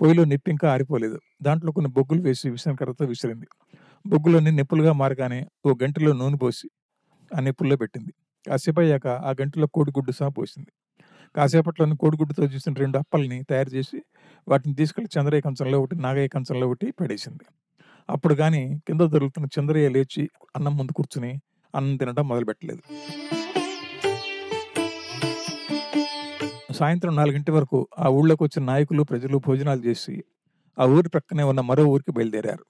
పొయ్యిలో 0.00 0.24
నిప్పు 0.24 0.50
ఇంకా 0.50 0.72
ఆరిపోలేదు. 0.72 1.18
దాంట్లో 1.42 1.72
కొన్ని 1.72 1.90
బొగ్గులు 1.90 2.22
వేసి 2.22 2.50
విసనకర్రతో 2.50 3.04
విసిరింది. 3.04 3.46
బొగ్గులన్నీ 4.06 4.50
నిప్పులుగా 4.50 4.92
మారగానే 4.92 5.46
ఓ 5.66 5.74
గంటలో 5.82 6.12
నూనె 6.12 6.36
పోసి 6.36 6.70
ఆ 7.36 7.40
నిప్పుల్లో 7.40 7.76
పెట్టింది. 7.76 8.12
కాసేపు 8.48 8.80
అయ్యాక 8.80 9.06
ఆ 9.06 9.30
గంటలో 9.40 9.66
కోడిగుడ్డు 9.66 10.12
సహా 10.12 10.28
పోసింది. 10.28 10.70
కాసేపట్లోని 11.36 11.96
కోడిగుడ్డుతో 11.96 12.44
చేసిన 12.44 12.72
రెండు 12.72 12.98
అప్పల్ని 12.98 13.42
తయారు 13.42 13.68
చేసి 13.68 14.02
వాటిని 14.48 14.74
తీసుకెళ్ళి 14.74 15.20
చంద్రయ్య 15.20 15.40
కంచంలో 15.40 15.80
ఒకటి 15.80 15.96
నాగయ్య 15.96 16.28
కంచంలో 16.28 16.68
ఒకటి 16.68 16.90
పడేసింది. 16.90 17.44
అప్పుడు 18.10 18.34
కానీ 18.34 18.80
కింద 18.88 19.00
దొరుకుతున్న 19.00 19.60
చంద్రయ్య 19.60 19.88
లేచి 19.88 20.30
అన్నం 20.56 20.76
ముందు 20.76 20.92
కూర్చుని 20.92 21.32
అన్నం 21.74 21.96
తినడం 21.96 22.28
మొదలుపెట్టలేదు. 22.28 22.82
సాయంత్రం 26.82 27.16
నాలుగింటి 27.16 27.50
వరకు 27.50 27.78
ఆ 27.98 28.08
ఊళ్ళోకి 28.08 28.42
వచ్చిన 28.44 28.66
నాయకులు 28.66 29.02
ప్రజలు 29.02 29.36
భోజనాలు 29.38 29.80
చేసి 29.80 30.24
ఆ 30.78 30.84
ఊరి 30.84 31.08
ప్రక్కనే 31.08 31.42
ఉన్న 31.42 31.60
మరో 31.60 31.84
ఊరికి 31.84 32.12
బయలుదేరారు. 32.12 32.64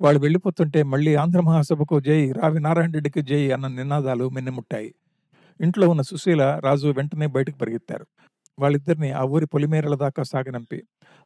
వాళ్ళు 0.00 0.20
వెళ్ళిపోతుంటే 0.20 0.82
మళ్ళీ 0.82 1.14
ఆంధ్ర 1.14 1.40
మహాసభకు 1.40 2.00
జై 2.00 2.32
రావి 2.32 2.60
నారాయణ 2.60 2.90
రెడ్డికి 2.90 3.22
జై 3.22 3.50
అన్న 3.50 3.66
నినాదాలు 3.66 4.28
మిన్నెముట్టాయి. 4.28 4.94
ఇంట్లో 5.60 5.88
ఉన్న 5.88 6.02
సుశీల 6.02 6.60
రాజు 6.64 6.88
వెంటనే 6.88 7.26
బయటకు 7.26 7.58
పరిగెత్తారు. 7.58 8.06
వాళ్ళిద్దరిని 8.58 9.10
ఆ 9.12 9.22
ఊరి 9.34 9.46
పొలిమేరల 9.46 9.94
దాకా 9.94 10.22
సాగనంపి 10.22 10.80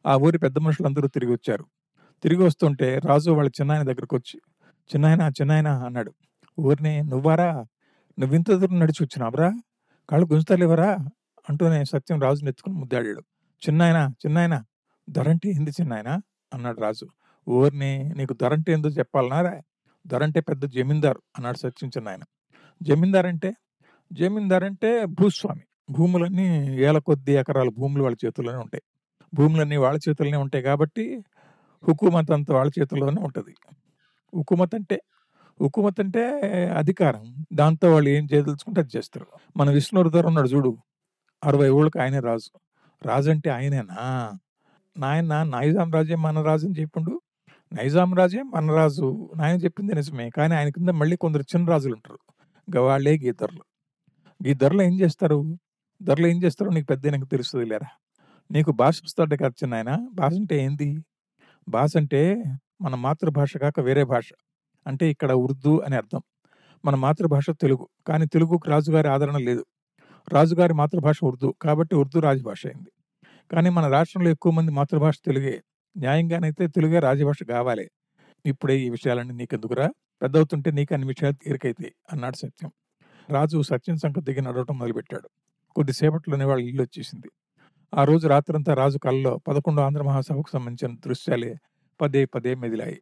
ఆ 0.05 0.15
ఊరి 0.15 0.37
పెద్ద 0.37 0.57
మనుషులందరూ 0.57 1.07
తిరిగి 1.07 1.31
వచ్చారు. 1.31 1.65
తిరిగి 2.23 2.43
వస్తుంటే 2.43 3.01
రాజు 3.05 3.31
వాళ్ళ 3.31 3.49
చిన్నాయన 3.61 3.83
దగ్గరకు 3.83 4.15
వచ్చి 4.15 4.37
చిన్నాయన 4.89 5.21
చిన్నాయన 5.41 5.67
అన్నాడు. 5.67 6.13
ఊరిని 6.59 7.03
నువ్వారా? 7.03 7.51
నువ్వింత 8.19 8.51
దూరం 8.51 8.79
నడిచి 8.79 9.03
వచ్చినావురా? 9.03 9.49
కాళ్ళు 10.09 10.27
గుంజుతలేవరా? 10.31 10.91
అంటూనే 11.49 11.85
సత్యం 11.85 12.21
రాజుని 12.21 12.49
ఎత్తుకుని 12.49 12.75
ముద్దాడాడు. 12.75 13.21
చిన్నాయన 13.61 14.11
చిన్నాయన 14.25 14.63
ధరంటే 15.09 15.49
ఏంది 15.49 15.71
చిన్నాయన? 15.71 16.19
అన్నాడు 16.53 16.81
రాజు. 16.81 17.07
ఓర్ని 17.47 18.13
నీకు 18.17 18.33
ధరంటే 18.33 18.73
ఏందో 18.73 18.89
చెప్పాలన్నారా 18.89 19.61
ధరంటే 20.07 20.39
పెద్ద 20.39 20.65
జమీందారు 20.65 21.21
అన్నాడు 21.37 21.57
సత్యం 21.57 21.89
చిన్నాయన. 21.89 22.21
జమీందార్ 22.83 23.25
అంటే 23.25 23.53
జమీందార్ 24.13 24.63
అంటే 24.63 25.05
భూస్వామి. 25.05 25.61
భూములన్నీ 25.89 26.77
ఏల 26.83 26.97
కొద్ది 26.97 27.31
ఎకరాల 27.33 27.69
భూములు 27.69 28.03
వాళ్ళ 28.03 28.17
చేతుల్లోనే 28.25 28.57
ఉంటాయి. 28.57 28.81
భూములన్నీ 29.33 29.77
వాళ్ళ 29.77 29.99
చేతుల్లోనే 30.09 30.37
ఉంటాయి 30.37 30.63
కాబట్టి 30.63 31.23
హుకుమత్ 31.87 32.31
అంతా 32.31 32.55
వాళ్ళ 32.55 32.71
చేతుల్లోనే 32.79 33.21
ఉంటుంది. 33.21 33.55
హుకుమత్ 34.35 34.75
అంటే? 34.75 35.01
హుకుమత్ 35.61 35.99
అంటే 35.99 36.41
అధికారం. 36.77 37.45
దాంతో 37.53 37.93
వాళ్ళు 37.93 38.09
ఏం 38.09 38.27
చేయదలుచుకుంటే 38.33 38.81
అది 38.81 38.97
చేస్తారు. 38.97 39.27
మన 39.57 39.69
విష్ణువర్ధర్ 39.69 40.25
ఉన్నాడు 40.25 40.47
చూడు. 40.47 40.77
అరవై 41.43 41.67
ఏళ్ళకి 41.69 41.99
ఆయనే 41.99 42.19
రాజు. 42.19 42.49
రాజు 43.05 43.29
అంటే 43.31 43.49
ఆయనేనా? 43.49 44.31
నాయన 44.97 45.43
నైజాం 45.43 45.91
రాజే 45.91 46.15
మన 46.15 46.41
రాజు 46.41 46.67
అని 46.67 46.81
చెప్పిండు. 46.81 47.21
నైజాం 47.73 48.13
రాజే 48.13 48.41
మన 48.41 48.71
రాజు. 48.71 49.29
నాయన 49.35 49.57
చెప్పింది 49.57 49.95
నిజమే. 49.95 50.29
కానీ 50.29 50.55
ఆయన 50.55 50.69
కింద 50.69 50.89
మళ్ళీ 50.89 51.15
కొందరు 51.17 51.41
చిన్న 51.41 51.69
రాజులు 51.69 51.93
ఉంటారు 51.93 52.19
గవాళ్ళే 52.77 53.11
వాళ్ళే 53.11 53.27
గీతరులు 53.27 53.63
ధరలు 54.53 54.81
ఏం 54.81 54.99
చేస్తారు? 54.99 55.57
ధరలు 56.01 56.27
ఏం 56.27 56.43
చేస్తారో 56.43 56.71
నీకు 56.71 56.85
పెద్ద 56.85 57.07
నాకు 57.07 57.25
తెలుస్తుంది 57.25 57.65
లేరా? 57.65 57.89
నీకు 58.51 58.71
భాష 58.71 59.01
వస్తాడు 59.05 59.35
కదా 59.35 59.49
చిన్న 59.49 59.73
ఆయన. 59.73 60.07
భాష 60.13 60.33
అంటే 60.33 60.63
ఏంది? 60.63 60.89
భాష 61.69 61.91
అంటే 61.97 62.43
మన 62.81 62.95
మాతృభాష 62.95 63.57
కాక 63.57 63.79
వేరే 63.79 64.03
భాష. 64.03 64.29
అంటే 64.87 65.09
ఇక్కడ 65.11 65.31
ఉర్దూ 65.33 65.79
అని 65.85 65.95
అర్థం. 65.95 66.21
మన 66.85 66.95
మాతృభాష 66.95 67.49
తెలుగు. 67.49 67.89
కానీ 68.07 68.25
తెలుగుకు 68.25 68.69
రాజుగారి 68.69 69.07
ఆదరణ 69.07 69.37
లేదు. 69.37 69.65
రాజుగారి 70.29 70.73
మాతృభాష 70.73 71.23
ఉర్దూ. 71.23 71.55
కాబట్టి 71.61 71.95
ఉర్దూ 71.95 72.19
రాజభాష 72.19 72.65
అయింది. 72.67 72.91
కానీ 73.51 73.69
మన 73.69 73.87
రాష్ట్రంలో 73.87 74.29
ఎక్కువ 74.29 74.51
మంది 74.51 74.71
మాతృభాష 74.71 75.15
తెలుగే. 75.25 75.61
న్యాయంగానైతే 75.97 76.67
తెలుగే 76.67 76.99
రాజభాష 76.99 77.43
కావాలి. 77.43 77.89
ఇప్పుడే 78.45 78.79
ఈ 78.79 78.89
విషయాలన్నీ 78.89 79.33
నీకెందుకురా? 79.33 79.89
పెద్దవుతుంటే 80.21 80.71
నీకు 80.71 80.93
అన్ని 80.93 81.07
విషయాలు 81.07 81.35
తీరికైతాయి 81.35 81.93
అన్నాడు 82.11 82.35
సత్యం. 82.35 82.71
రాజు 83.29 83.61
సత్యం 83.61 83.97
సంగతి 83.97 84.21
దిగి 84.21 84.41
నడవటం 84.41 84.79
మొదలుపెట్టాడు. 84.79 85.29
కొద్దిసేపట్లోనే 85.75 86.45
వాళ్ళ 86.45 86.63
ఇల్లు 86.63 86.81
వచ్చేసింది. 86.81 87.29
ఆ 87.93 88.03
రోజు 88.03 88.27
రాత్రంతా 88.27 88.73
రాజు 88.73 88.97
కళ్ళలో 88.97 89.37
పదకొండు 89.37 89.81
ఆంధ్ర 89.81 90.03
మహాసభకు 90.03 90.49
సంబంధించిన 90.53 90.97
దృశ్యాలే 91.07 91.55
పదే 92.01 92.25
పదే 92.25 92.55
మెదిలాయి. 92.55 93.01